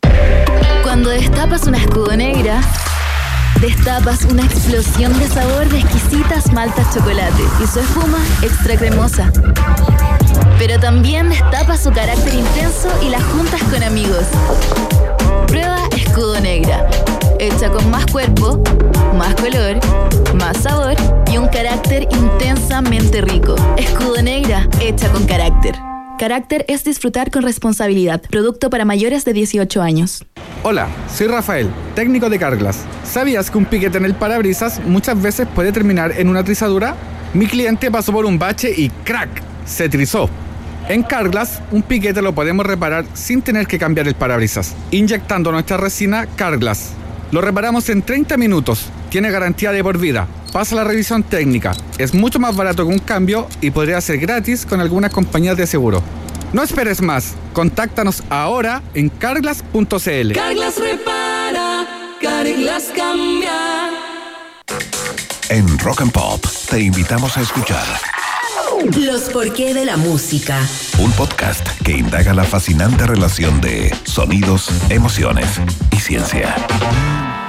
[0.83, 2.61] Cuando destapas una escudo negra,
[3.61, 9.31] destapas una explosión de sabor de exquisitas maltas chocolate y su espuma extra cremosa.
[10.57, 14.25] Pero también destapas su carácter intenso y las juntas con amigos.
[15.47, 16.89] Prueba escudo negra,
[17.39, 18.61] hecha con más cuerpo,
[19.17, 19.79] más color,
[20.35, 20.95] más sabor
[21.31, 23.55] y un carácter intensamente rico.
[23.77, 25.75] Escudo negra, hecha con carácter.
[26.19, 28.21] Carácter es disfrutar con responsabilidad.
[28.29, 30.25] Producto para mayores de 18 años.
[30.63, 32.79] Hola, soy Rafael, técnico de Carglass.
[33.05, 36.95] ¿Sabías que un piquete en el parabrisas muchas veces puede terminar en una trizadura?
[37.33, 39.29] Mi cliente pasó por un bache y ¡crack!
[39.65, 40.29] se trizó.
[40.89, 45.77] En Carglass, un piquete lo podemos reparar sin tener que cambiar el parabrisas, inyectando nuestra
[45.77, 46.95] resina Carglass.
[47.31, 52.15] Lo reparamos en 30 minutos, tiene garantía de por vida, pasa la revisión técnica, es
[52.15, 56.01] mucho más barato que un cambio y podría ser gratis con algunas compañías de seguro.
[56.53, 60.33] No esperes más, contáctanos ahora en carglass.cl.
[60.33, 61.87] Carglass repara,
[62.19, 63.91] Carglass cambia.
[65.49, 67.85] En Rock and Pop te invitamos a escuchar
[68.85, 70.57] Los porqué de la música.
[70.99, 75.59] un podcast que indaga la fascinante relación de sonidos, emociones
[75.91, 76.55] y ciencia.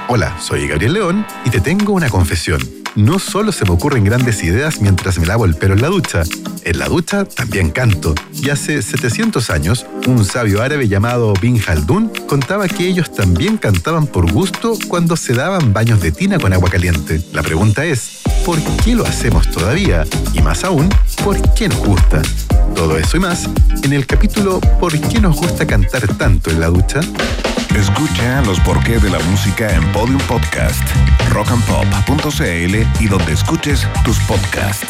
[0.09, 2.61] Hola, soy Gabriel León y te tengo una confesión.
[2.95, 6.23] No solo se me ocurren grandes ideas mientras me lavo el pelo en la ducha,
[6.65, 8.13] en la ducha también canto.
[8.33, 14.07] Y hace 700 años, un sabio árabe llamado Bin Khaldun contaba que ellos también cantaban
[14.07, 17.21] por gusto cuando se daban baños de tina con agua caliente.
[17.31, 20.03] La pregunta es, ¿por qué lo hacemos todavía?
[20.33, 20.89] Y más aún,
[21.23, 22.21] ¿por qué nos gusta?
[22.75, 23.47] Todo eso y más
[23.83, 27.01] en el capítulo ¿Por qué nos gusta cantar tanto en la ducha?
[27.75, 30.81] Escucha los porqué de la música en Podium Podcast,
[31.29, 34.87] rockandpop.cl y donde escuches tus podcasts.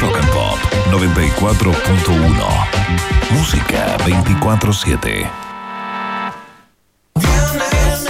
[0.00, 0.58] Rock and Pop
[0.90, 3.32] 94.1.
[3.32, 5.43] Música 24-7.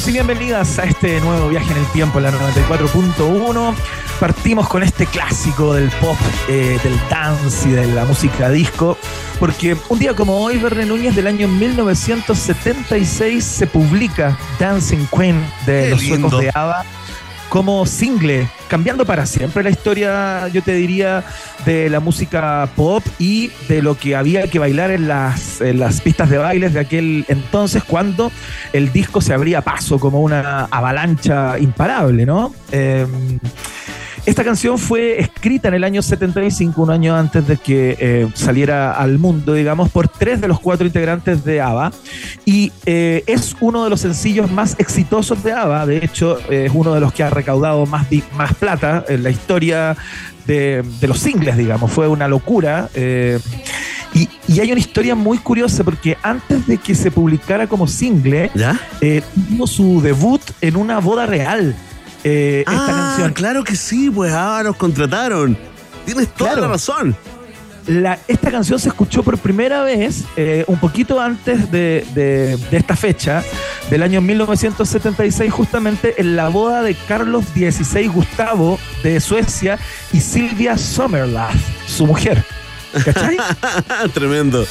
[0.00, 3.74] Bienvenidos y bienvenidas a este nuevo viaje en el tiempo, la 94.1.
[4.18, 6.16] Partimos con este clásico del pop,
[6.48, 8.96] eh, del dance y de la música disco,
[9.38, 15.82] porque un día como hoy, Verne Núñez del año 1976 se publica Dancing Queen de
[15.82, 16.30] Qué los lindo.
[16.30, 16.86] suecos de ABBA
[17.50, 21.24] como single, cambiando para siempre la historia, yo te diría,
[21.66, 26.30] de la música pop y de lo que había que bailar en las, las pistas
[26.30, 28.30] de bailes de aquel entonces, cuando
[28.72, 32.54] el disco se abría paso como una avalancha imparable, ¿no?
[32.70, 33.04] Eh,
[34.26, 38.92] esta canción fue escrita en el año 75, un año antes de que eh, saliera
[38.92, 41.92] al mundo, digamos, por tres de los cuatro integrantes de ABBA.
[42.44, 45.86] Y eh, es uno de los sencillos más exitosos de ABBA.
[45.86, 48.06] De hecho, eh, es uno de los que ha recaudado más,
[48.36, 49.96] más plata en la historia
[50.46, 51.90] de, de los singles, digamos.
[51.90, 52.88] Fue una locura.
[52.94, 53.38] eh,
[54.14, 58.50] y, y hay una historia muy curiosa porque antes de que se publicara como single,
[59.00, 61.76] eh, tuvo su debut en una boda real.
[62.24, 63.32] Eh, esta Ah, canción.
[63.32, 65.56] claro que sí, pues ahora nos contrataron.
[66.04, 66.66] Tienes toda Claro.
[66.66, 67.16] la razón.
[67.86, 72.76] La- esta canción se escuchó por primera vez eh, un poquito antes de, de- de
[72.76, 73.42] esta fecha,
[73.88, 79.78] del año 1976, justamente en la boda de Carlos XVI Gustavo de Suecia
[80.12, 81.56] y Silvia Sommerlath,
[81.86, 82.44] su mujer.
[83.04, 83.36] ¿Cachai?
[84.14, 84.66] Tremendo.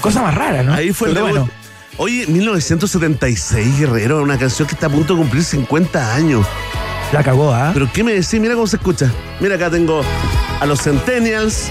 [0.00, 0.74] Cosa más rara, ¿no?
[0.74, 1.48] Ahí fue el bueno.
[1.96, 6.44] Oye, 1976, Guerrero, una canción que está a punto de cumplir 50 años.
[7.12, 7.70] La cagó, ¿ah?
[7.72, 8.40] Pero ¿qué me decís?
[8.40, 9.12] Mira cómo se escucha.
[9.38, 10.02] Mira, acá tengo
[10.58, 11.68] a los Centennials,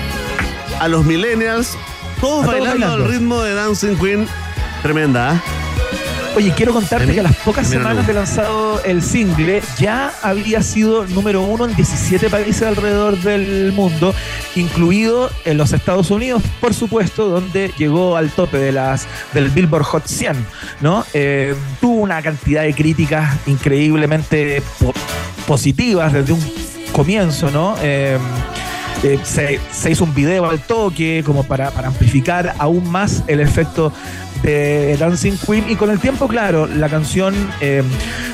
[0.80, 1.78] a los Millennials,
[2.22, 4.26] todos bailando, al ritmo de Dancing Queen.
[4.82, 5.44] Tremenda, ¿ah?
[6.36, 11.06] Oye, quiero contarte que a las pocas semanas de lanzado el single ya había sido
[11.06, 14.16] número uno en 17 países alrededor del mundo,
[14.56, 19.84] incluido en los Estados Unidos, por supuesto, donde llegó al tope de las del Billboard
[19.84, 20.46] Hot 100,
[20.82, 21.06] ¿no?
[21.14, 24.94] Eh, tuvo una cantidad de críticas increíblemente po-
[25.48, 26.42] positivas desde un
[26.92, 27.76] comienzo, ¿no?
[27.82, 28.18] Eh,
[29.04, 33.92] eh, se, hizo un video al toque como para, amplificar aún más el efecto
[34.44, 37.34] de Dancing Queen y con el tiempo, claro, la canción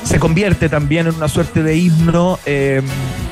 [0.02, 2.38] se convierte también en una suerte de himno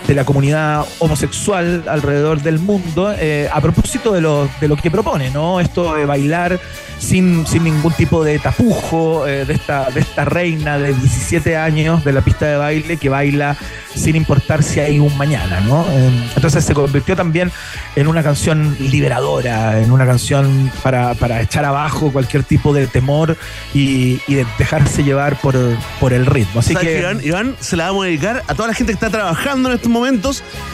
[0.09, 4.91] de la comunidad homosexual alrededor del mundo eh, a propósito de lo, de lo que
[4.91, 5.61] propone, ¿no?
[5.61, 6.59] Esto de bailar
[6.99, 12.05] sin, sin ningún tipo de tapujo, eh, de, esta, de esta reina de 17 años
[12.05, 13.57] de la pista de baile que baila
[13.95, 15.85] sin importar si hay un mañana, ¿no?
[15.91, 17.51] Eh, entonces se convirtió también
[17.97, 23.37] en una canción liberadora, en una canción para, para echar abajo cualquier tipo de temor
[23.75, 25.57] y, y de dejarse llevar por,
[26.01, 26.61] por el ritmo.
[26.61, 29.11] Así ¿Sabes que, Iván, se la vamos a dedicar a toda la gente que está
[29.11, 29.98] trabajando en estos momentos,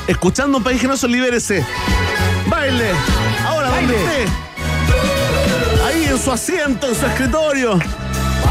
[0.06, 1.64] escuchando un país generoso, libérese.
[2.46, 2.90] Baile,
[3.46, 4.24] ahora donde esté.
[5.86, 7.78] Ahí en su asiento, en su escritorio.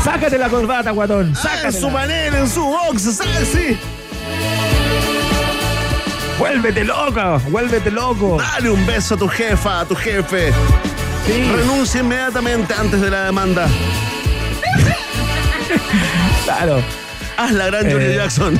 [0.03, 1.28] Sácate la corbata, guatón.
[1.28, 1.71] Ah, en Sácatela.
[1.71, 3.47] su panel, en su box, ¿sabes?
[3.51, 3.78] Sí.
[6.38, 8.38] Vuélvete loco, vuélvete loco.
[8.38, 10.51] Dale un beso a tu jefa, a tu jefe.
[11.55, 13.67] Renuncia inmediatamente antes de la demanda.
[16.43, 16.84] Claro.
[17.38, 18.59] Haz la gran Johnny Eh, Jackson.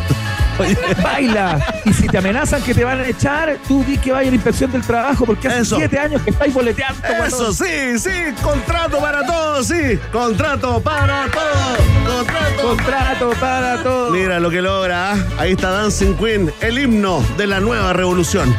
[1.04, 1.82] Baila.
[1.86, 4.36] Y si te amenazan que te van a echar, tú di que vaya a la
[4.36, 5.76] inspección del trabajo porque hace Eso.
[5.78, 7.02] siete años que estáis boleteando.
[7.26, 8.10] Eso, sí, sí,
[8.42, 10.00] contrato para todos, sí.
[10.12, 12.18] Contrato para todos.
[12.18, 12.68] Contrato.
[12.68, 14.12] Contrato para todos.
[14.12, 15.14] Mira lo que logra.
[15.14, 15.18] ¿ah?
[15.38, 18.56] Ahí está Dancing Queen, el himno de la nueva revolución.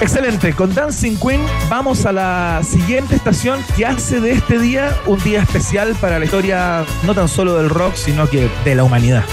[0.00, 1.40] Excelente, con Dancing Queen
[1.70, 6.24] vamos a la siguiente estación que hace de este día un día especial para la
[6.26, 9.24] historia no tan solo del rock, sino que de la humanidad.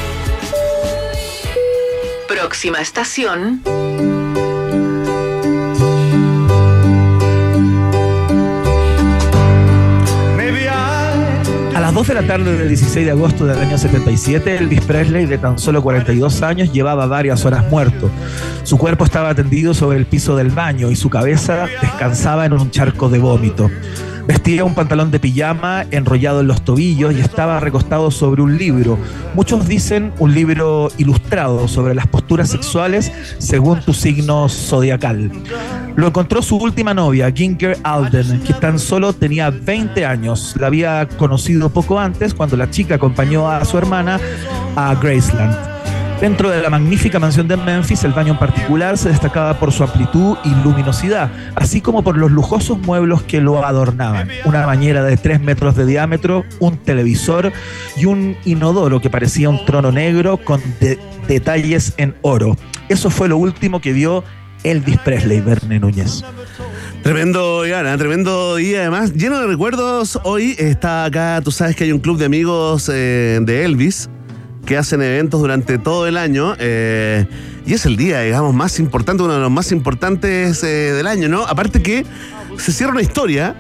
[2.52, 3.62] Próxima estación.
[11.74, 15.28] A las 2 de la tarde del 16 de agosto del año 77, Elvis Presley,
[15.28, 18.12] de tan solo 42 años, llevaba varias horas muerto.
[18.64, 22.70] Su cuerpo estaba tendido sobre el piso del baño y su cabeza descansaba en un
[22.70, 23.72] charco de vómito.
[24.26, 28.98] Vestía un pantalón de pijama enrollado en los tobillos y estaba recostado sobre un libro.
[29.34, 35.32] Muchos dicen un libro ilustrado sobre las posturas sexuales según tu signo zodiacal.
[35.96, 40.56] Lo encontró su última novia, Ginger Alden, que tan solo tenía 20 años.
[40.60, 44.20] La había conocido poco antes cuando la chica acompañó a su hermana
[44.76, 45.81] a Graceland.
[46.22, 49.84] Dentro de la magnífica mansión de Memphis, el baño en particular se destacaba por su
[49.84, 54.30] amplitud y luminosidad, así como por los lujosos muebles que lo adornaban.
[54.46, 57.52] Una bañera de 3 metros de diámetro, un televisor
[57.98, 62.56] y un inodoro que parecía un trono negro con de- detalles en oro.
[62.88, 64.24] Eso fue lo último que vio
[64.64, 66.24] Elvis Presley, Verne Núñez.
[67.02, 70.20] Tremendo, Ivana, tremendo día además, lleno de recuerdos.
[70.24, 74.08] Hoy está acá, tú sabes que hay un club de amigos eh, de Elvis
[74.66, 77.26] que hacen eventos durante todo el año eh,
[77.66, 81.30] y es el día, digamos, más importante, uno de los más importantes eh, del año,
[81.30, 81.44] ¿no?
[81.44, 82.06] Aparte que
[82.58, 83.56] se cierra una historia.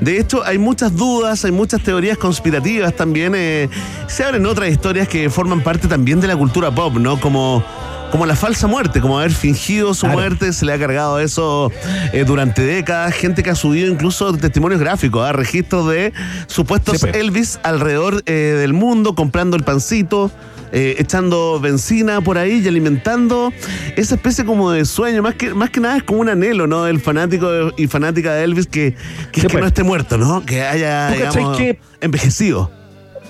[0.00, 3.34] De hecho, hay muchas dudas, hay muchas teorías conspirativas también.
[3.34, 3.68] eh,
[4.08, 7.18] se abren otras historias que forman parte también de la cultura pop, ¿no?
[7.20, 7.64] Como,
[8.10, 11.72] como la falsa muerte, como haber fingido su muerte, se le ha cargado eso
[12.12, 13.14] eh, durante décadas.
[13.14, 16.12] Gente que ha subido incluso testimonios gráficos, a registros de
[16.46, 17.16] supuestos Sí, pues.
[17.16, 20.30] Elvis alrededor eh, del mundo, comprando el pancito.
[20.72, 23.52] Eh, echando benzina por ahí y alimentando
[23.96, 26.84] esa especie como de sueño, más que, más que nada es como un anhelo, ¿no?
[26.84, 28.94] Del fanático y fanática de Elvis que,
[29.32, 29.60] que, es que pues.
[29.60, 30.44] no esté muerto, ¿no?
[30.44, 32.70] Que haya ¿Tú cachai digamos, que- envejecido.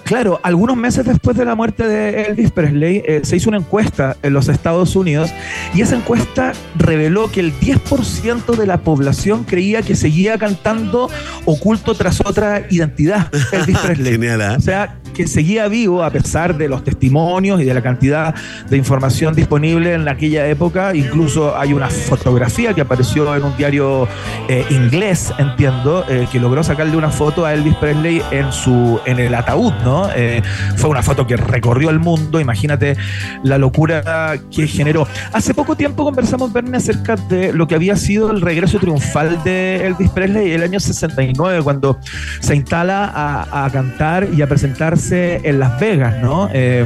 [0.05, 4.17] Claro, algunos meses después de la muerte de Elvis Presley, eh, se hizo una encuesta
[4.23, 5.33] en los Estados Unidos
[5.75, 11.11] y esa encuesta reveló que el 10% de la población creía que seguía cantando
[11.45, 14.13] oculto tras otra identidad Elvis Presley.
[14.13, 14.55] Genial, ¿ah?
[14.57, 18.35] O sea, que seguía vivo a pesar de los testimonios y de la cantidad
[18.69, 20.95] de información disponible en aquella época.
[20.95, 24.07] Incluso hay una fotografía que apareció en un diario
[24.49, 29.19] eh, inglés, entiendo, eh, que logró sacarle una foto a Elvis Presley en su en
[29.19, 30.11] el ataúd, ¿no?
[30.15, 30.43] Eh,
[30.77, 32.39] fue una foto que recorrió el mundo.
[32.39, 32.97] Imagínate
[33.43, 35.09] la locura que generó.
[35.33, 39.87] Hace poco tiempo conversamos, Verne, acerca de lo que había sido el regreso triunfal de
[39.87, 41.99] Elvis Presley el año 69, cuando
[42.41, 46.49] se instala a cantar y a presentarse en Las Vegas, ¿no?
[46.53, 46.85] Eh,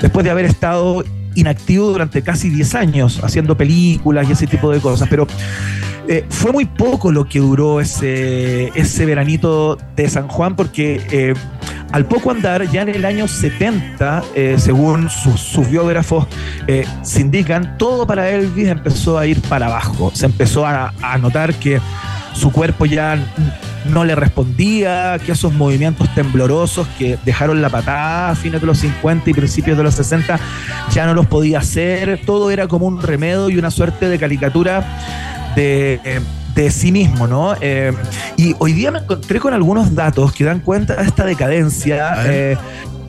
[0.00, 1.04] después de haber estado
[1.34, 5.26] inactivo durante casi 10 años haciendo películas y ese tipo de cosas, pero
[6.08, 11.34] eh, fue muy poco lo que duró ese, ese veranito de San Juan porque eh,
[11.92, 16.26] al poco andar, ya en el año 70, eh, según sus, biógrafos
[17.02, 20.12] se indican, todo para Elvis empezó a ir para abajo.
[20.14, 21.80] Se empezó a notar que
[22.32, 23.18] su cuerpo ya
[23.86, 28.78] no le respondía, que esos movimientos temblorosos que dejaron la patada a fines de los
[28.78, 30.38] 50 y principios de los 60
[30.92, 32.20] ya no los podía hacer.
[32.24, 34.84] Todo era como un remedio y una suerte de caricatura
[35.56, 36.20] de, eh,
[36.54, 37.54] de sí mismo, ¿no?
[37.60, 37.92] Eh,
[38.36, 42.14] y hoy día me encontré con algunos datos que dan cuenta de esta decadencia.
[42.26, 42.56] eh,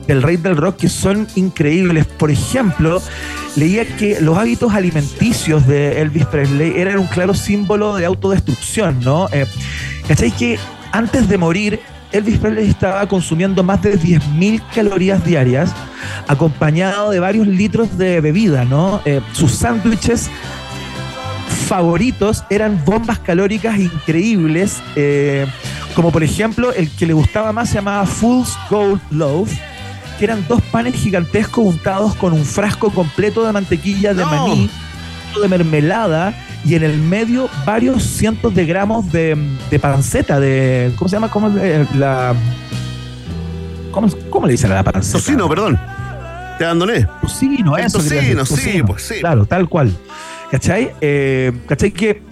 [0.06, 2.06] del rey del rock que son increíbles.
[2.06, 3.02] Por ejemplo,
[3.56, 9.28] leía que los hábitos alimenticios de Elvis Presley eran un claro símbolo de autodestrucción, ¿no?
[9.32, 9.46] Eh.
[10.38, 10.58] Que
[10.92, 11.80] antes de morir,
[12.12, 15.72] Elvis Presley estaba consumiendo más de 10.000 calorías diarias,
[16.28, 19.00] acompañado de varios litros de bebida, ¿no?
[19.04, 20.30] Eh, sus sándwiches
[21.66, 25.46] favoritos eran bombas calóricas increíbles, eh,
[25.94, 29.50] como por ejemplo el que le gustaba más se llamaba Fool's Gold Loaf,
[30.22, 34.30] que eran dos panes gigantescos untados con un frasco completo de mantequilla de No.
[34.30, 34.70] maní,
[35.42, 36.32] de mermelada
[36.64, 39.36] y en el medio varios cientos de gramos de,
[39.68, 40.92] de panceta, de.
[40.94, 41.28] ¿Cómo se llama?
[41.28, 42.36] ¿Cómo eh, la.
[43.90, 45.18] ¿Cómo, cómo le dicen a la panceta?
[45.18, 45.76] Tocino, perdón.
[46.56, 47.04] Te abandoné.
[47.20, 47.98] Tocino, eso.
[47.98, 49.14] tocino, sí, pues sí.
[49.18, 49.92] Claro, tal cual.
[50.52, 50.92] ¿Cachai?
[51.00, 51.90] Eh, ¿Cachai?
[51.90, 52.22] Que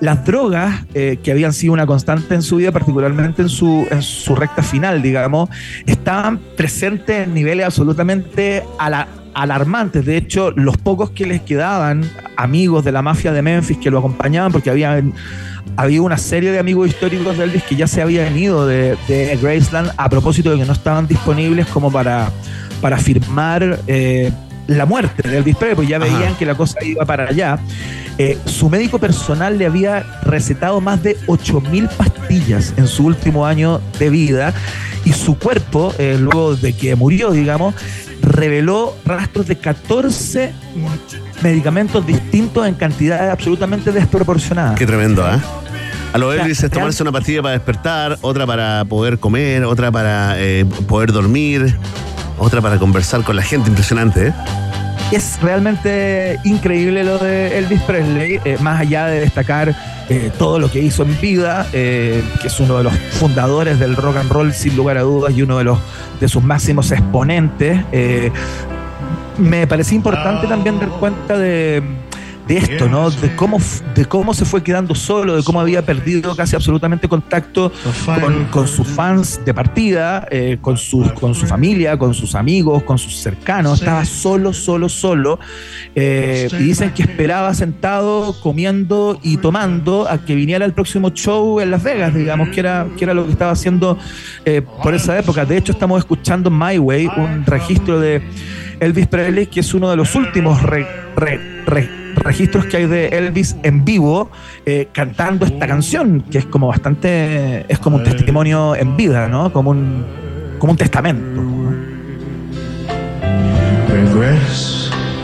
[0.00, 4.00] las drogas eh, que habían sido una constante en su vida, particularmente en su, en
[4.02, 5.50] su recta final, digamos,
[5.86, 10.06] estaban presentes en niveles absolutamente ala- alarmantes.
[10.06, 12.04] De hecho, los pocos que les quedaban,
[12.36, 15.02] amigos de la mafia de Memphis que lo acompañaban, porque había,
[15.76, 19.38] había una serie de amigos históricos de Elvis que ya se habían ido de, de
[19.40, 22.30] Graceland a propósito de que no estaban disponibles como para,
[22.80, 24.32] para firmar eh,
[24.76, 27.58] la muerte de Elvis Presley, pues ya veían que la cosa iba para allá.
[28.18, 33.80] Eh, su médico personal le había recetado más de 8.000 pastillas en su último año
[33.98, 34.54] de vida
[35.04, 37.74] y su cuerpo, eh, luego de que murió, digamos,
[38.22, 40.52] reveló rastros de 14
[41.42, 44.78] medicamentos distintos en cantidades absolutamente desproporcionadas.
[44.78, 45.40] Qué tremendo, ¿ah?
[46.12, 49.64] A los O sea, Elvis es tomarse una pastilla para despertar, otra para poder comer,
[49.64, 51.76] otra para eh, poder dormir,
[52.40, 53.68] otra para conversar con la gente.
[53.68, 54.32] Impresionante, ¿eh?
[55.12, 59.74] Es realmente increíble lo de Elvis Presley, eh, más allá de destacar
[60.12, 63.94] eh, todo lo que hizo en vida, eh, que es uno de los fundadores del
[63.94, 65.78] rock and roll sin lugar a dudas y uno de los
[66.18, 67.84] de sus máximos exponentes.
[67.92, 68.32] eh,
[69.38, 71.80] me parecía importante también dar cuenta de,
[72.50, 73.10] de esto, ¿no?
[73.10, 73.58] De cómo,
[73.94, 77.70] de cómo se fue quedando solo, de cómo había perdido casi absolutamente contacto
[78.04, 82.82] con, con sus fans de partida, eh, con, sus, con su familia, con sus amigos,
[82.82, 83.78] con sus cercanos.
[83.78, 85.38] Estaba solo, solo, solo.
[85.94, 91.60] Eh, y dicen que esperaba sentado, comiendo y tomando a que viniera el próximo show
[91.60, 93.96] en Las Vegas, digamos, que era, que era lo que estaba haciendo
[94.44, 95.44] eh, por esa época.
[95.44, 98.22] De hecho, estamos escuchando My Way, un registro de
[98.80, 100.86] Elvis Presley, que es uno de los últimos re-
[101.16, 104.30] re- re- registros que hay de Elvis en vivo
[104.66, 109.52] eh, cantando esta canción, que es como bastante, es como un testimonio en vida, ¿no?
[109.52, 110.04] Como un,
[110.58, 111.40] como un testamento.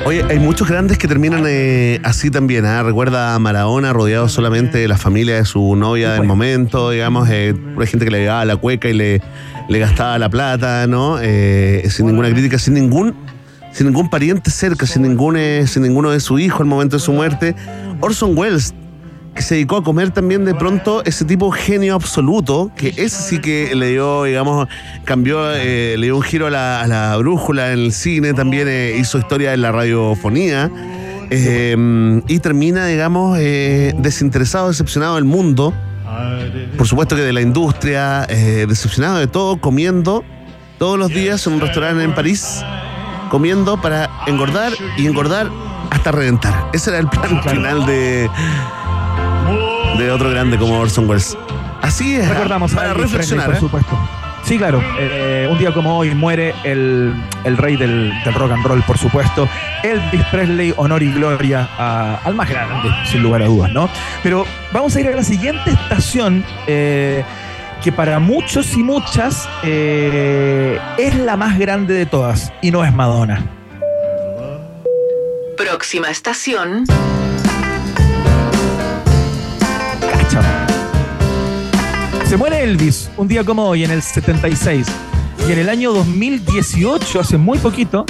[0.06, 2.64] Oye, hay muchos grandes que terminan eh, así también.
[2.64, 2.84] ¿ah?
[2.84, 7.56] Recuerda a Maradona rodeado solamente de la familia de su novia del momento, digamos, eh,
[7.76, 9.20] hay gente que le daba la cueca y le,
[9.68, 11.18] le gastaba la plata, ¿no?
[11.20, 13.16] Eh, sin ninguna crítica, sin ningún,
[13.76, 17.00] sin ningún pariente cerca, sin ningún, eh, sin ninguno de su hijo al momento de
[17.00, 17.54] su muerte.
[18.00, 18.72] Orson Welles,
[19.34, 23.38] que se dedicó a comer también de pronto ese tipo genio absoluto, que ese sí
[23.38, 24.66] que le dio, digamos,
[25.04, 28.66] cambió, eh, le dio un giro a la, a la brújula en el cine, también
[28.66, 30.70] eh, hizo historia en la radiofonía.
[31.28, 35.74] eh, y termina, digamos, desinteresado, decepcionado del mundo,
[36.78, 40.24] por supuesto que de la industria, decepcionado de todo, comiendo
[40.78, 42.62] todos los días en un restaurante en París,
[43.28, 45.50] comiendo para engordar y engordar
[45.90, 46.68] hasta reventar.
[46.72, 48.28] Ese era el plan final de,
[49.98, 51.36] de otro grande como Orson Welles.
[51.82, 52.28] Así es.
[52.28, 53.46] Recordamos para reflexionar.
[53.46, 53.70] Presley, ¿eh?
[53.70, 54.08] por supuesto.
[54.44, 54.80] Sí, claro.
[55.00, 57.12] eh, un día como hoy muere el,
[57.42, 59.48] el rey del, del rock and roll, por supuesto.
[59.82, 63.88] Elvis Presley, honor y gloria a- al más grande, sin lugar a dudas, ¿no?
[64.22, 67.24] Pero vamos a ir a la siguiente estación, eh,
[67.82, 72.92] que para muchos y muchas eh, es la más grande de todas, y no es
[72.92, 73.44] Madonna.
[75.56, 76.84] Próxima estación.
[82.28, 84.86] Se muere Elvis un día como hoy, en el 76.
[85.48, 88.04] Y en el año 2018, hace muy poquito,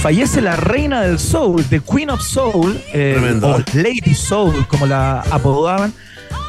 [0.00, 5.20] fallece la reina del soul, The Queen of Soul, eh, o Lady Soul, como la
[5.30, 5.94] apodaban,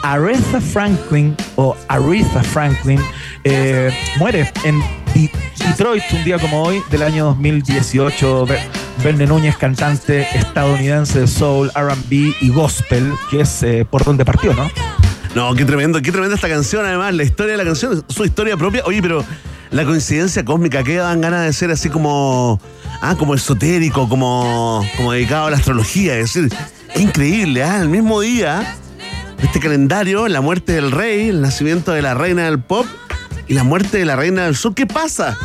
[0.04, 3.00] Aretha Franklin, o Aretha Franklin,
[3.44, 4.82] eh, muere en
[5.68, 8.46] Detroit un día como hoy, del año 2018.
[8.46, 8.60] Ver-
[9.04, 14.54] Verne Núñez, cantante estadounidense de soul, RB y gospel, que es eh, por donde partió,
[14.54, 14.70] ¿no?
[15.36, 18.56] No, qué tremendo, qué tremenda esta canción, además, la historia de la canción, su historia
[18.56, 18.84] propia.
[18.86, 19.24] Oye, pero
[19.72, 22.60] la coincidencia cósmica, ¿qué dan ganas de ser así como,
[23.02, 26.18] ah, como esotérico, como, como dedicado a la astrología?
[26.18, 26.54] Es decir,
[26.96, 27.82] increíble, ¿ah?
[27.82, 28.76] El mismo día,
[29.46, 32.88] este calendario, la muerte del rey, el nacimiento de la reina del pop
[33.48, 34.74] y la muerte de la reina del sur.
[34.74, 35.38] ¿Qué pasa?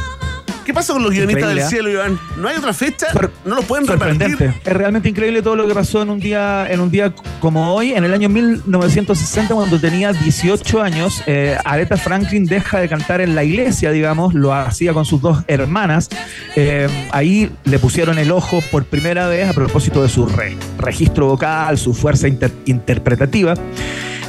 [0.65, 1.71] ¿Qué pasa con los guionistas Increíble, del ¿eh?
[1.71, 2.19] cielo, Iván?
[2.37, 3.07] ¿No hay otra fecha?
[3.45, 4.53] ¿No los pueden repartir?
[4.65, 7.93] Es realmente increíble todo lo que pasó en un día, en un día como hoy,
[7.93, 11.23] en el año 1960, cuando tenía 18 años.
[11.27, 15.43] eh, Aretha Franklin deja de cantar en la iglesia, digamos, lo hacía con sus dos
[15.49, 16.09] hermanas.
[16.55, 21.27] Eh, ahí le pusieron el ojo por primera vez a propósito de su re- registro
[21.27, 23.55] vocal, su fuerza inter- interpretativa.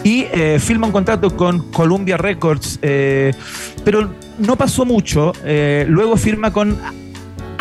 [0.03, 3.33] Y eh, firma un contrato con Columbia Records, eh,
[3.83, 5.31] pero no pasó mucho.
[5.43, 6.77] Eh, luego firma con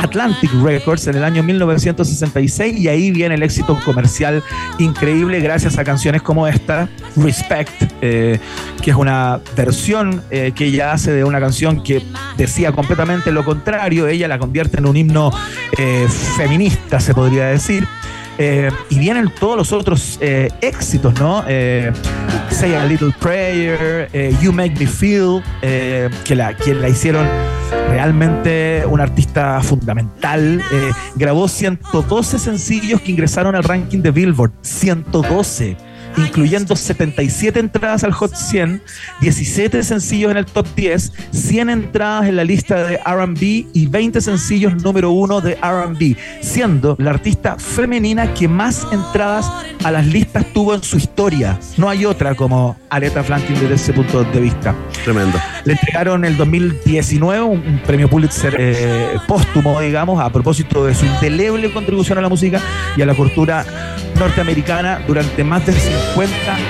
[0.02, 4.42] Atlantic Records en el año 1966 y ahí viene el éxito comercial
[4.78, 8.38] increíble gracias a canciones como esta, Respect, eh,
[8.82, 12.02] que es una versión eh, que ella hace de una canción que
[12.36, 15.30] decía completamente lo contrario, ella la convierte en un himno
[15.76, 17.86] eh, feminista, se podría decir.
[18.38, 21.44] Eh, y vienen todos los otros eh, éxitos, ¿no?
[21.46, 21.92] Eh,
[22.50, 24.08] Say a Little Prayer,
[24.40, 27.26] You Make Me Feel, que, la, que la hicieron
[27.88, 30.62] realmente un artista fundamental.
[31.14, 34.52] Grabó 112 sencillos que ingresaron al ranking de Billboard.
[34.62, 38.82] 112 incluyendo 77 entradas al Hot 100,
[39.20, 44.20] 17 sencillos en el Top 10, 100 entradas en la lista de RB y 20
[44.20, 49.50] sencillos número uno de RB, siendo la artista femenina que más entradas
[49.84, 51.58] a las listas tuvo en su historia.
[51.76, 54.74] No hay otra como Aretha Franklin desde ese punto de vista.
[55.04, 55.38] Tremendo.
[55.64, 60.94] Le entregaron en el 2019 un, un premio Pulitzer eh, póstumo, digamos, a propósito de
[60.94, 62.60] su indeleble contribución a la música
[62.96, 63.64] y a la cultura
[64.18, 65.99] norteamericana durante más de 50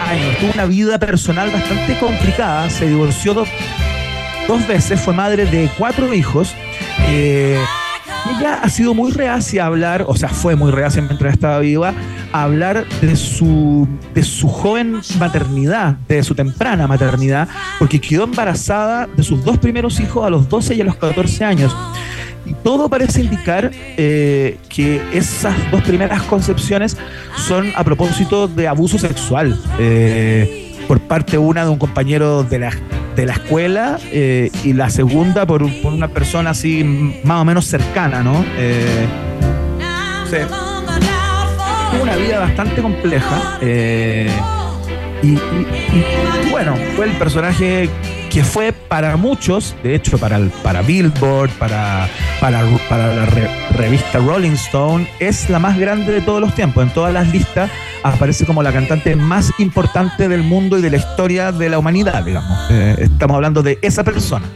[0.09, 0.39] años.
[0.39, 3.49] Tuvo una vida personal bastante complicada, se divorció dos,
[4.47, 6.55] dos veces, fue madre de cuatro hijos.
[7.09, 7.59] eh,
[8.39, 11.95] ella ha sido muy reacia a hablar, o sea, fue muy reacia mientras estaba viva,
[12.33, 19.07] a hablar de su, de su joven maternidad, de su temprana maternidad, porque quedó embarazada
[19.07, 21.75] de sus dos primeros hijos a los 12 y a los 14 años.
[22.47, 26.97] Y todo parece indicar eh, que esas dos primeras concepciones
[27.37, 29.59] son a propósito de abuso sexual.
[29.79, 32.73] eh, por parte una de un compañero de la,
[33.15, 36.83] de la escuela eh, y la segunda por, por una persona así
[37.23, 38.45] más o menos cercana, ¿no?
[40.29, 40.37] Sí.
[42.03, 43.59] Una vida bastante compleja.
[43.63, 47.89] y- y, bueno, fue el personaje
[48.31, 52.09] que fue para muchos, de hecho para, para Billboard, para,
[52.41, 56.85] para, para la re- revista Rolling Stone, es la más grande de todos los tiempos.
[56.85, 57.71] En todas las listas
[58.05, 62.25] aparece como la cantante más importante del mundo y de la historia de la humanidad,
[62.25, 62.57] digamos.
[62.71, 64.47] Eh, estamos hablando de esa persona.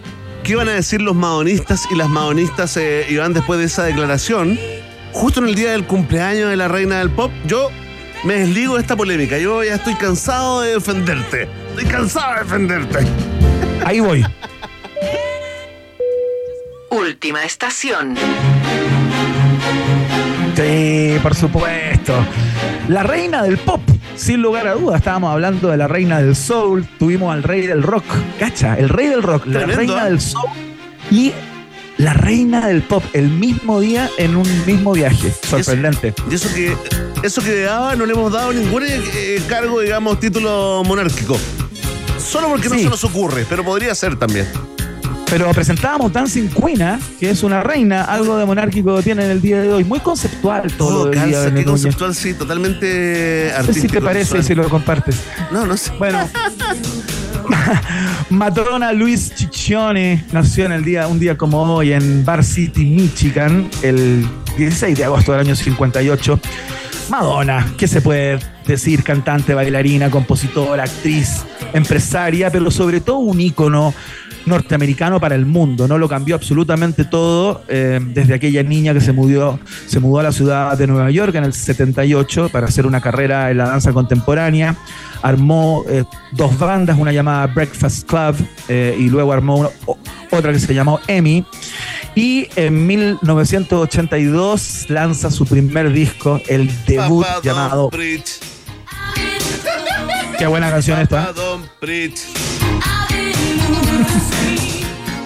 [0.44, 4.58] ¿Qué iban a decir los maonistas y las maonistas, eh, Iván, después de esa declaración?
[5.12, 7.70] Justo en el día del cumpleaños de la reina del pop, yo
[8.24, 9.38] me desligo de esta polémica.
[9.38, 11.48] Yo ya estoy cansado de defenderte.
[11.70, 13.33] Estoy cansado de defenderte.
[13.84, 14.24] Ahí voy.
[16.90, 18.14] Última estación.
[20.56, 22.14] Sí, por supuesto.
[22.88, 23.82] La reina del pop,
[24.16, 24.98] sin lugar a dudas.
[25.00, 28.04] Estábamos hablando de la reina del soul, tuvimos al rey del rock.
[28.38, 30.10] Cacha, el rey del rock, la reina ¿eh?
[30.10, 30.50] del soul
[31.10, 31.32] y
[31.98, 35.32] la reina del pop el mismo día en un mismo viaje.
[35.42, 36.14] Sorprendente.
[36.30, 36.76] Y eso que,
[37.22, 41.36] eso que daba, no le hemos dado ningún eh, cargo, digamos, título monárquico.
[42.24, 44.46] Solo porque no se nos ocurre, pero podría ser también.
[45.30, 47.00] Pero presentábamos Dancing Queen, ¿ah?
[47.18, 49.84] que es una reina, algo de monárquico tiene en el día de hoy.
[49.84, 53.94] Muy conceptual todo, lo del día qué conceptual, sí, totalmente No sé si artístico.
[53.94, 54.44] te parece visual.
[54.44, 55.16] si lo compartes.
[55.50, 55.92] No, no sé.
[55.98, 56.28] Bueno.
[58.30, 63.68] Madonna Luis Ciccione nació en el día, un día como hoy en Bar City, Michigan,
[63.82, 66.40] el 16 de agosto del año 58.
[67.10, 68.38] Madonna, ¿qué se puede
[68.72, 69.02] decir?
[69.02, 71.42] Cantante, bailarina, compositora, actriz,
[71.72, 73.94] empresaria, pero sobre todo un ícono
[74.46, 75.96] norteamericano para el mundo, ¿no?
[75.96, 80.32] Lo cambió absolutamente todo eh, desde aquella niña que se mudó, se mudó a la
[80.32, 84.76] ciudad de Nueva York en el 78 para hacer una carrera en la danza contemporánea.
[85.22, 88.36] Armó eh, dos bandas, una llamada Breakfast Club
[88.68, 89.70] eh, y luego armó una-
[90.30, 91.46] otra que se llamó Emmy.
[92.14, 97.88] Y en 1982 lanza su primer disco, el debut Papá llamado...
[97.88, 98.28] Preach.
[100.38, 101.26] Qué buena canción esta.
[101.26, 102.20] Papá Don't Preach.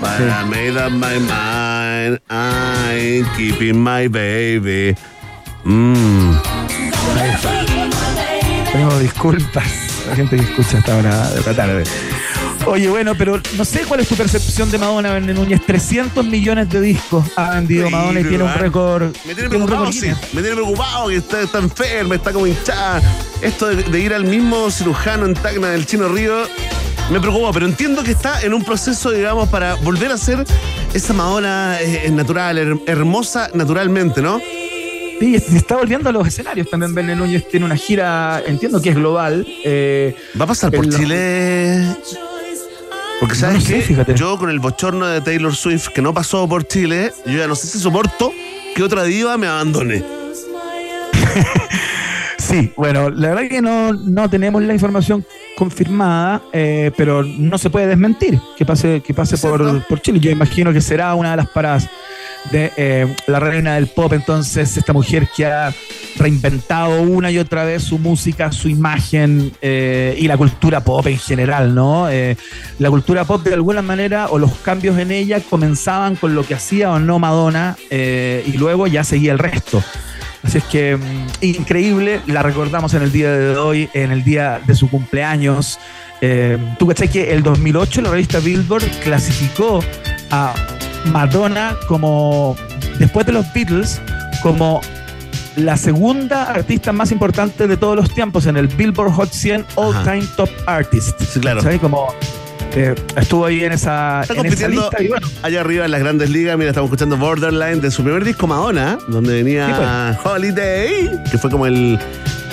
[0.00, 2.20] But I made up my mind.
[2.30, 4.94] I'm keeping my baby.
[5.64, 6.36] Mm.
[8.72, 9.64] Tengo disculpas
[10.08, 11.84] la gente que escucha esta hora de la tarde.
[12.66, 15.64] Oye, bueno, pero no sé cuál es tu percepción de Madonna, Verne Núñez.
[15.64, 19.16] 300 millones de discos ha vendido Madonna y tiene un récord.
[19.24, 20.12] Me tiene preocupado, sí.
[20.32, 23.02] Me tiene preocupado que está, está enferma, está como hinchada.
[23.42, 26.42] Esto de, de ir al mismo cirujano en Tacna del Chino Río
[27.10, 30.44] me preocupa, pero entiendo que está en un proceso, digamos, para volver a ser
[30.92, 34.40] esa Madonna es, es natural, her- hermosa naturalmente, ¿no?
[35.20, 36.68] Sí, se está volviendo a los escenarios.
[36.70, 39.46] También Verne Núñez tiene una gira, entiendo que es global.
[39.64, 41.96] eh, ¿Va a pasar por los- Chile?
[43.20, 44.14] Porque No sabes sé, fíjate.
[44.14, 47.56] yo con el bochorno de Taylor Swift que no pasó por Chile, yo ya no
[47.56, 48.32] sé si soporto
[48.76, 50.04] que otra diva me abandone.
[52.48, 55.22] Sí, bueno, la verdad que no, no tenemos la información
[55.54, 60.18] confirmada, eh, pero no se puede desmentir que pase, que pase por, por Chile.
[60.18, 61.90] Yo imagino que será una de las paradas
[62.50, 65.74] de eh, la reina del pop, entonces esta mujer que ha
[66.16, 71.18] reinventado una y otra vez su música, su imagen eh, y la cultura pop en
[71.18, 72.08] general, ¿no?
[72.08, 72.36] Eh,
[72.78, 76.54] la cultura pop de alguna manera o los cambios en ella comenzaban con lo que
[76.54, 79.82] hacía o no Madonna eh, y luego ya seguía el resto.
[80.42, 84.60] Así es que mm, increíble, la recordamos en el día de hoy, en el día
[84.66, 85.78] de su cumpleaños.
[86.20, 89.80] Eh, Tú cachai que el 2008 la revista Billboard clasificó
[90.30, 90.54] a
[91.06, 92.56] Madonna como,
[92.98, 94.00] después de los Beatles,
[94.42, 94.80] como
[95.56, 99.94] la segunda artista más importante de todos los tiempos en el Billboard Hot 100 All
[99.94, 100.12] Ajá.
[100.12, 101.20] Time Top Artist.
[101.20, 101.62] Sí, claro.
[101.62, 101.80] ¿Sabes?
[101.80, 102.06] Como
[102.74, 105.26] eh, estuvo ahí en esa, Está en esa compitiendo lista y bueno.
[105.42, 106.56] allá arriba en las grandes ligas.
[106.56, 110.26] Mira, estamos escuchando Borderline de su primer disco Madonna, donde venía pues.
[110.34, 111.98] Holiday, que fue como el,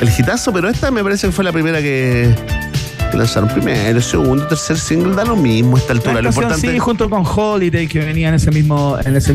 [0.01, 2.33] el hitazo, pero esta me parece que fue la primera que,
[3.13, 3.49] lanzaron.
[3.49, 6.15] Primero, segundo, tercer single, da lo mismo a esta altura.
[6.15, 9.33] La Lo importante sí, junto con Holiday que venía en ese mismo, en ese